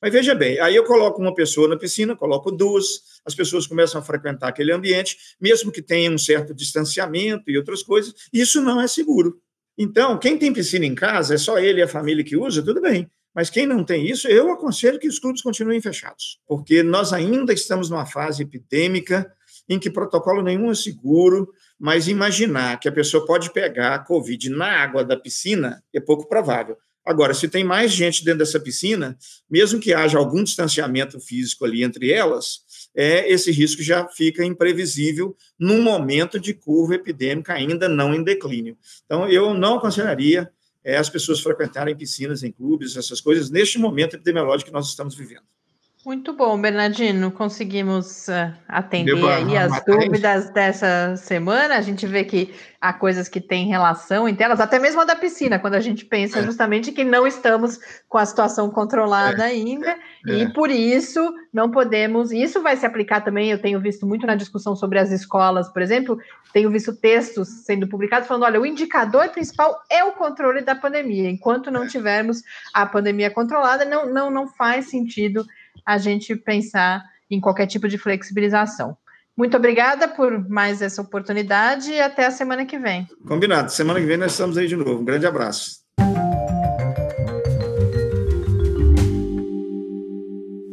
Mas 0.00 0.12
veja 0.12 0.34
bem, 0.34 0.58
aí 0.58 0.74
eu 0.74 0.82
coloco 0.82 1.22
uma 1.22 1.32
pessoa 1.32 1.68
na 1.68 1.76
piscina, 1.76 2.16
coloco 2.16 2.50
duas, 2.50 3.20
as 3.24 3.36
pessoas 3.36 3.68
começam 3.68 4.00
a 4.00 4.04
frequentar 4.04 4.48
aquele 4.48 4.72
ambiente, 4.72 5.16
mesmo 5.40 5.70
que 5.70 5.80
tenha 5.80 6.10
um 6.10 6.18
certo 6.18 6.52
distanciamento 6.52 7.48
e 7.48 7.56
outras 7.56 7.84
coisas, 7.84 8.12
isso 8.32 8.60
não 8.60 8.80
é 8.80 8.88
seguro. 8.88 9.40
Então, 9.78 10.18
quem 10.18 10.36
tem 10.36 10.52
piscina 10.52 10.84
em 10.84 10.94
casa, 10.94 11.34
é 11.34 11.38
só 11.38 11.58
ele 11.58 11.78
e 11.78 11.82
a 11.82 11.88
família 11.88 12.24
que 12.24 12.36
usa, 12.36 12.62
tudo 12.64 12.80
bem. 12.80 13.08
Mas 13.34 13.48
quem 13.48 13.64
não 13.64 13.84
tem 13.84 14.10
isso, 14.10 14.28
eu 14.28 14.50
aconselho 14.50 14.98
que 14.98 15.08
os 15.08 15.18
clubes 15.18 15.40
continuem 15.40 15.80
fechados, 15.80 16.38
porque 16.46 16.82
nós 16.82 17.12
ainda 17.12 17.52
estamos 17.52 17.88
numa 17.88 18.04
fase 18.04 18.42
epidêmica 18.42 19.32
em 19.68 19.78
que 19.78 19.90
protocolo 19.90 20.42
nenhum 20.42 20.70
é 20.70 20.74
seguro, 20.74 21.52
mas 21.78 22.08
imaginar 22.08 22.78
que 22.78 22.88
a 22.88 22.92
pessoa 22.92 23.26
pode 23.26 23.52
pegar 23.52 23.94
a 23.94 23.98
Covid 23.98 24.50
na 24.50 24.66
água 24.66 25.04
da 25.04 25.16
piscina 25.16 25.82
é 25.92 26.00
pouco 26.00 26.28
provável. 26.28 26.76
Agora, 27.04 27.34
se 27.34 27.48
tem 27.48 27.64
mais 27.64 27.90
gente 27.90 28.24
dentro 28.24 28.38
dessa 28.38 28.60
piscina, 28.60 29.18
mesmo 29.50 29.80
que 29.80 29.92
haja 29.92 30.18
algum 30.18 30.44
distanciamento 30.44 31.18
físico 31.18 31.64
ali 31.64 31.82
entre 31.82 32.12
elas, 32.12 32.60
é, 32.94 33.30
esse 33.30 33.50
risco 33.50 33.82
já 33.82 34.06
fica 34.08 34.44
imprevisível 34.44 35.36
num 35.58 35.82
momento 35.82 36.38
de 36.38 36.54
curva 36.54 36.94
epidêmica 36.94 37.54
ainda 37.54 37.88
não 37.88 38.14
em 38.14 38.22
declínio. 38.22 38.76
Então, 39.04 39.28
eu 39.28 39.52
não 39.52 39.78
aconselharia 39.78 40.48
é, 40.84 40.96
as 40.96 41.08
pessoas 41.08 41.40
frequentarem 41.40 41.96
piscinas 41.96 42.42
em 42.42 42.52
clubes, 42.52 42.96
essas 42.96 43.20
coisas, 43.20 43.50
neste 43.50 43.78
momento 43.78 44.14
epidemiológico 44.14 44.70
que 44.70 44.74
nós 44.74 44.88
estamos 44.88 45.16
vivendo. 45.16 45.44
Muito 46.04 46.32
bom, 46.32 46.60
Bernardino. 46.60 47.30
Conseguimos 47.30 48.26
uh, 48.26 48.52
atender 48.66 49.24
aí 49.24 49.56
as 49.56 49.84
dúvidas 49.84 50.50
dessa 50.50 51.14
semana. 51.16 51.76
A 51.76 51.80
gente 51.80 52.08
vê 52.08 52.24
que 52.24 52.52
há 52.80 52.92
coisas 52.92 53.28
que 53.28 53.40
têm 53.40 53.68
relação 53.68 54.28
entre 54.28 54.42
elas, 54.42 54.58
até 54.58 54.80
mesmo 54.80 55.00
a 55.00 55.04
da 55.04 55.14
piscina, 55.14 55.60
quando 55.60 55.74
a 55.74 55.80
gente 55.80 56.04
pensa 56.04 56.40
é. 56.40 56.42
justamente 56.42 56.90
que 56.90 57.04
não 57.04 57.24
estamos 57.24 57.78
com 58.08 58.18
a 58.18 58.26
situação 58.26 58.68
controlada 58.68 59.44
é. 59.44 59.52
ainda, 59.52 59.96
é. 60.26 60.32
e 60.32 60.52
por 60.52 60.70
isso 60.70 61.32
não 61.52 61.70
podemos. 61.70 62.32
Isso 62.32 62.60
vai 62.60 62.76
se 62.76 62.84
aplicar 62.84 63.20
também. 63.20 63.52
Eu 63.52 63.62
tenho 63.62 63.78
visto 63.78 64.04
muito 64.04 64.26
na 64.26 64.34
discussão 64.34 64.74
sobre 64.74 64.98
as 64.98 65.12
escolas, 65.12 65.68
por 65.68 65.80
exemplo, 65.80 66.18
tenho 66.52 66.68
visto 66.68 66.96
textos 66.96 67.48
sendo 67.64 67.86
publicados 67.86 68.26
falando: 68.26 68.42
olha, 68.42 68.60
o 68.60 68.66
indicador 68.66 69.28
principal 69.28 69.80
é 69.88 70.02
o 70.02 70.12
controle 70.12 70.62
da 70.62 70.74
pandemia. 70.74 71.30
Enquanto 71.30 71.70
não 71.70 71.86
tivermos 71.86 72.42
a 72.74 72.84
pandemia 72.84 73.30
controlada, 73.30 73.84
não, 73.84 74.12
não, 74.12 74.32
não 74.32 74.48
faz 74.48 74.86
sentido 74.86 75.46
a 75.84 75.98
gente 75.98 76.34
pensar 76.36 77.02
em 77.30 77.40
qualquer 77.40 77.66
tipo 77.66 77.88
de 77.88 77.98
flexibilização. 77.98 78.96
Muito 79.36 79.56
obrigada 79.56 80.08
por 80.08 80.48
mais 80.48 80.82
essa 80.82 81.00
oportunidade 81.00 81.90
e 81.90 82.00
até 82.00 82.26
a 82.26 82.30
semana 82.30 82.66
que 82.66 82.78
vem. 82.78 83.06
Combinado. 83.26 83.72
Semana 83.72 83.98
que 83.98 84.06
vem 84.06 84.18
nós 84.18 84.32
estamos 84.32 84.58
aí 84.58 84.66
de 84.66 84.76
novo. 84.76 85.00
Um 85.00 85.04
grande 85.04 85.26
abraço. 85.26 85.80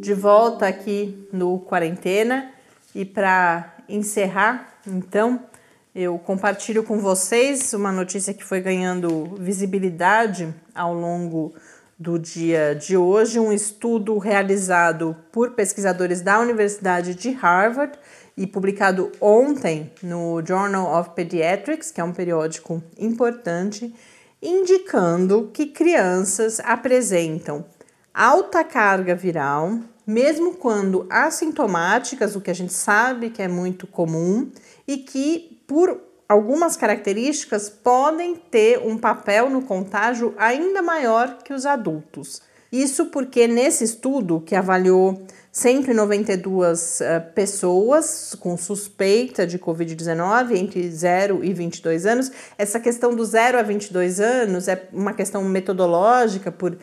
De 0.00 0.12
volta 0.12 0.66
aqui 0.66 1.26
no 1.32 1.58
Quarentena 1.60 2.50
e 2.94 3.04
para 3.04 3.76
encerrar, 3.88 4.78
então, 4.86 5.46
eu 5.94 6.18
compartilho 6.18 6.82
com 6.84 6.98
vocês 6.98 7.72
uma 7.72 7.92
notícia 7.92 8.34
que 8.34 8.44
foi 8.44 8.60
ganhando 8.60 9.36
visibilidade 9.38 10.54
ao 10.74 10.94
longo 10.94 11.54
do 12.00 12.18
dia 12.18 12.74
de 12.74 12.96
hoje, 12.96 13.38
um 13.38 13.52
estudo 13.52 14.16
realizado 14.16 15.14
por 15.30 15.50
pesquisadores 15.50 16.22
da 16.22 16.40
Universidade 16.40 17.14
de 17.14 17.30
Harvard 17.32 17.98
e 18.34 18.46
publicado 18.46 19.12
ontem 19.20 19.92
no 20.02 20.42
Journal 20.42 20.98
of 20.98 21.10
Pediatrics, 21.10 21.90
que 21.90 22.00
é 22.00 22.04
um 22.04 22.14
periódico 22.14 22.82
importante, 22.98 23.94
indicando 24.40 25.50
que 25.52 25.66
crianças 25.66 26.58
apresentam 26.60 27.66
alta 28.14 28.64
carga 28.64 29.14
viral, 29.14 29.78
mesmo 30.06 30.54
quando 30.54 31.06
assintomáticas, 31.10 32.34
o 32.34 32.40
que 32.40 32.50
a 32.50 32.54
gente 32.54 32.72
sabe 32.72 33.28
que 33.28 33.42
é 33.42 33.48
muito 33.48 33.86
comum, 33.86 34.50
e 34.88 34.96
que 34.96 35.62
por 35.66 36.00
algumas 36.30 36.76
características 36.76 37.68
podem 37.68 38.36
ter 38.36 38.78
um 38.78 38.96
papel 38.96 39.50
no 39.50 39.62
contágio 39.62 40.32
ainda 40.38 40.80
maior 40.80 41.38
que 41.42 41.52
os 41.52 41.66
adultos. 41.66 42.40
Isso 42.70 43.06
porque 43.06 43.48
nesse 43.48 43.82
estudo, 43.82 44.40
que 44.40 44.54
avaliou 44.54 45.26
192 45.50 47.00
uh, 47.00 47.02
eh, 47.02 47.18
pessoas 47.18 48.36
com 48.38 48.56
suspeita 48.56 49.44
de 49.44 49.58
Covid-19 49.58 50.54
entre 50.54 50.88
0 50.88 51.44
e 51.44 51.52
22 51.52 52.06
anos, 52.06 52.30
essa 52.56 52.78
questão 52.78 53.12
do 53.12 53.24
0 53.24 53.58
a 53.58 53.62
22 53.62 54.20
anos 54.20 54.68
é 54.68 54.88
uma 54.92 55.12
questão 55.12 55.42
metodológica, 55.42 56.52
por 56.52 56.74
uh, 56.74 56.78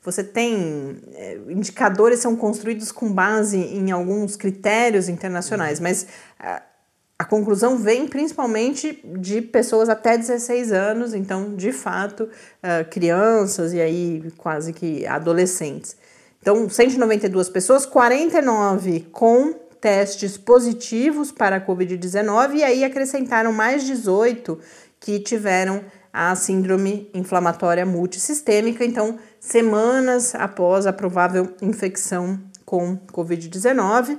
você 0.00 0.22
tem 0.22 1.02
eh, 1.14 1.40
indicadores 1.48 2.20
são 2.20 2.36
construídos 2.36 2.92
com 2.92 3.12
base 3.12 3.56
em 3.56 3.90
alguns 3.90 4.36
critérios 4.36 5.08
internacionais, 5.08 5.80
mas 5.80 6.06
uh, 6.38 6.73
a 7.18 7.24
conclusão 7.24 7.78
vem 7.78 8.08
principalmente 8.08 9.00
de 9.18 9.40
pessoas 9.40 9.88
até 9.88 10.18
16 10.18 10.72
anos, 10.72 11.14
então, 11.14 11.54
de 11.54 11.72
fato, 11.72 12.24
uh, 12.24 12.90
crianças 12.90 13.72
e 13.72 13.80
aí 13.80 14.32
quase 14.36 14.72
que 14.72 15.06
adolescentes. 15.06 15.96
Então, 16.40 16.68
192 16.68 17.48
pessoas, 17.48 17.86
49 17.86 19.06
com 19.12 19.54
testes 19.80 20.36
positivos 20.36 21.30
para 21.30 21.56
a 21.56 21.60
Covid-19 21.60 22.56
e 22.56 22.64
aí 22.64 22.84
acrescentaram 22.84 23.52
mais 23.52 23.84
18 23.84 24.58
que 24.98 25.20
tiveram 25.20 25.84
a 26.12 26.34
síndrome 26.34 27.10
inflamatória 27.14 27.86
multissistêmica, 27.86 28.84
então, 28.84 29.18
semanas 29.38 30.34
após 30.34 30.86
a 30.86 30.92
provável 30.92 31.54
infecção 31.62 32.40
com 32.64 32.96
Covid-19. 33.12 34.18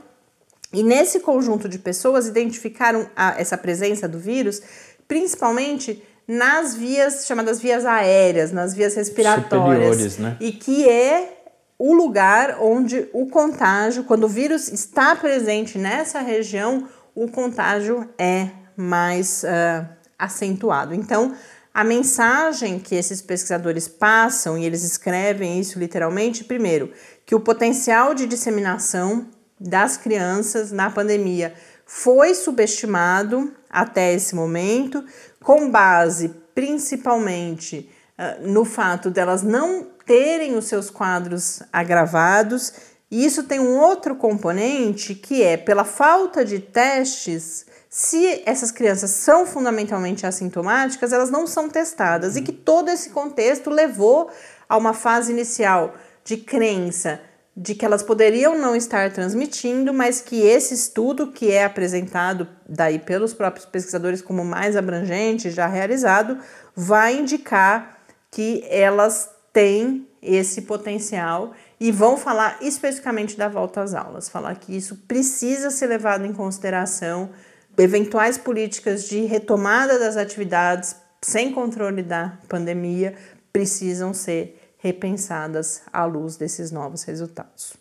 E 0.75 0.83
nesse 0.83 1.21
conjunto 1.21 1.69
de 1.69 1.79
pessoas 1.79 2.27
identificaram 2.27 3.09
a, 3.15 3.39
essa 3.39 3.57
presença 3.57 4.07
do 4.07 4.19
vírus 4.19 4.61
principalmente 5.07 6.03
nas 6.27 6.75
vias 6.75 7.25
chamadas 7.25 7.59
vias 7.59 7.85
aéreas, 7.85 8.51
nas 8.51 8.73
vias 8.73 8.95
respiratórias, 8.95 10.17
né? 10.17 10.37
e 10.39 10.51
que 10.51 10.89
é 10.89 11.43
o 11.77 11.93
lugar 11.93 12.57
onde 12.61 13.07
o 13.13 13.27
contágio, 13.27 14.05
quando 14.05 14.23
o 14.23 14.29
vírus 14.29 14.69
está 14.69 15.15
presente 15.15 15.77
nessa 15.77 16.19
região, 16.19 16.87
o 17.13 17.27
contágio 17.27 18.09
é 18.17 18.49
mais 18.75 19.43
uh, 19.43 19.87
acentuado. 20.17 20.93
Então, 20.93 21.33
a 21.73 21.83
mensagem 21.83 22.79
que 22.79 22.95
esses 22.95 23.21
pesquisadores 23.21 23.87
passam, 23.87 24.57
e 24.57 24.65
eles 24.65 24.83
escrevem 24.83 25.59
isso 25.59 25.77
literalmente, 25.77 26.43
primeiro, 26.43 26.91
que 27.25 27.35
o 27.35 27.39
potencial 27.39 28.13
de 28.13 28.25
disseminação 28.25 29.27
das 29.59 29.97
crianças 29.97 30.71
na 30.71 30.89
pandemia 30.89 31.53
foi 31.85 32.33
subestimado 32.33 33.53
até 33.69 34.13
esse 34.13 34.35
momento, 34.35 35.03
com 35.41 35.69
base 35.69 36.29
principalmente 36.53 37.89
uh, 38.17 38.47
no 38.47 38.65
fato 38.65 39.11
delas 39.11 39.43
não 39.43 39.85
terem 40.05 40.55
os 40.55 40.65
seus 40.65 40.89
quadros 40.89 41.61
agravados. 41.71 42.73
E 43.11 43.25
isso 43.25 43.43
tem 43.43 43.59
um 43.59 43.77
outro 43.77 44.15
componente 44.15 45.13
que 45.13 45.43
é 45.43 45.57
pela 45.57 45.83
falta 45.83 46.43
de 46.43 46.59
testes. 46.59 47.65
Se 47.89 48.41
essas 48.45 48.71
crianças 48.71 49.11
são 49.11 49.45
fundamentalmente 49.45 50.25
assintomáticas, 50.25 51.13
elas 51.13 51.29
não 51.29 51.47
são 51.47 51.69
testadas, 51.69 52.35
e 52.35 52.41
que 52.41 52.51
todo 52.51 52.89
esse 52.89 53.11
contexto 53.11 53.69
levou 53.69 54.29
a 54.67 54.75
uma 54.75 54.93
fase 54.93 55.31
inicial 55.31 55.95
de 56.23 56.37
crença 56.37 57.21
de 57.55 57.73
que 57.73 57.85
elas 57.85 58.03
poderiam 58.03 58.57
não 58.59 58.75
estar 58.75 59.11
transmitindo, 59.13 59.93
mas 59.93 60.19
que 60.19 60.41
esse 60.41 60.73
estudo 60.73 61.31
que 61.31 61.51
é 61.51 61.63
apresentado 61.63 62.47
daí 62.67 62.99
pelos 62.99 63.33
próprios 63.33 63.65
pesquisadores 63.65 64.21
como 64.21 64.43
mais 64.43 64.75
abrangente, 64.75 65.49
já 65.49 65.65
realizado, 65.65 66.37
vai 66.75 67.17
indicar 67.17 67.97
que 68.29 68.65
elas 68.69 69.29
têm 69.53 70.05
esse 70.21 70.63
potencial 70.63 71.53
e 71.79 71.91
vão 71.91 72.17
falar 72.17 72.57
especificamente 72.61 73.37
da 73.37 73.47
volta 73.47 73.81
às 73.81 73.93
aulas, 73.93 74.27
falar 74.27 74.55
que 74.55 74.75
isso 74.75 74.97
precisa 75.07 75.69
ser 75.69 75.87
levado 75.87 76.25
em 76.25 76.33
consideração, 76.33 77.29
eventuais 77.77 78.37
políticas 78.37 79.07
de 79.07 79.21
retomada 79.21 79.97
das 79.97 80.17
atividades 80.17 80.95
sem 81.21 81.51
controle 81.53 82.03
da 82.03 82.37
pandemia 82.49 83.15
precisam 83.53 84.13
ser 84.13 84.64
repensadas 84.85 85.81
à 85.91 86.05
luz 86.05 86.37
desses 86.37 86.69
novos 86.69 87.01
resultados. 87.05 87.73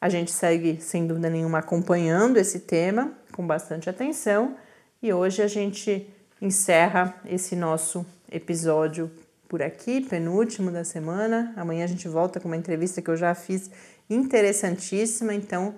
A 0.00 0.08
gente 0.08 0.30
segue, 0.30 0.80
sem 0.80 1.06
dúvida 1.06 1.28
nenhuma, 1.28 1.58
acompanhando 1.58 2.38
esse 2.38 2.60
tema 2.60 3.12
com 3.30 3.46
bastante 3.46 3.90
atenção 3.90 4.56
e 5.02 5.12
hoje 5.12 5.42
a 5.42 5.46
gente 5.46 6.08
encerra 6.40 7.14
esse 7.26 7.54
nosso 7.54 8.06
episódio 8.32 9.10
por 9.50 9.60
aqui, 9.60 10.00
penúltimo 10.00 10.70
da 10.70 10.82
semana. 10.82 11.52
Amanhã 11.58 11.84
a 11.84 11.88
gente 11.88 12.08
volta 12.08 12.40
com 12.40 12.48
uma 12.48 12.56
entrevista 12.56 13.02
que 13.02 13.10
eu 13.10 13.18
já 13.18 13.34
fiz 13.34 13.70
interessantíssima, 14.08 15.34
então 15.34 15.74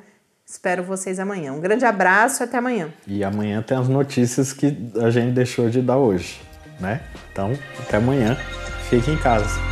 espero 0.47 0.85
vocês 0.85 1.19
amanhã. 1.19 1.53
Um 1.55 1.61
grande 1.61 1.85
abraço 1.85 2.41
e 2.41 2.45
até 2.45 2.59
amanhã. 2.59 2.95
E 3.05 3.25
amanhã 3.25 3.61
tem 3.63 3.77
as 3.77 3.89
notícias 3.89 4.53
que 4.53 4.77
a 5.03 5.11
gente 5.11 5.33
deixou 5.33 5.69
de 5.69 5.83
dar 5.83 5.97
hoje, 5.97 6.41
né? 6.79 7.03
Então, 7.33 7.51
até 7.81 7.97
amanhã. 7.97 8.37
Fique 8.89 9.11
em 9.11 9.17
casa. 9.17 9.72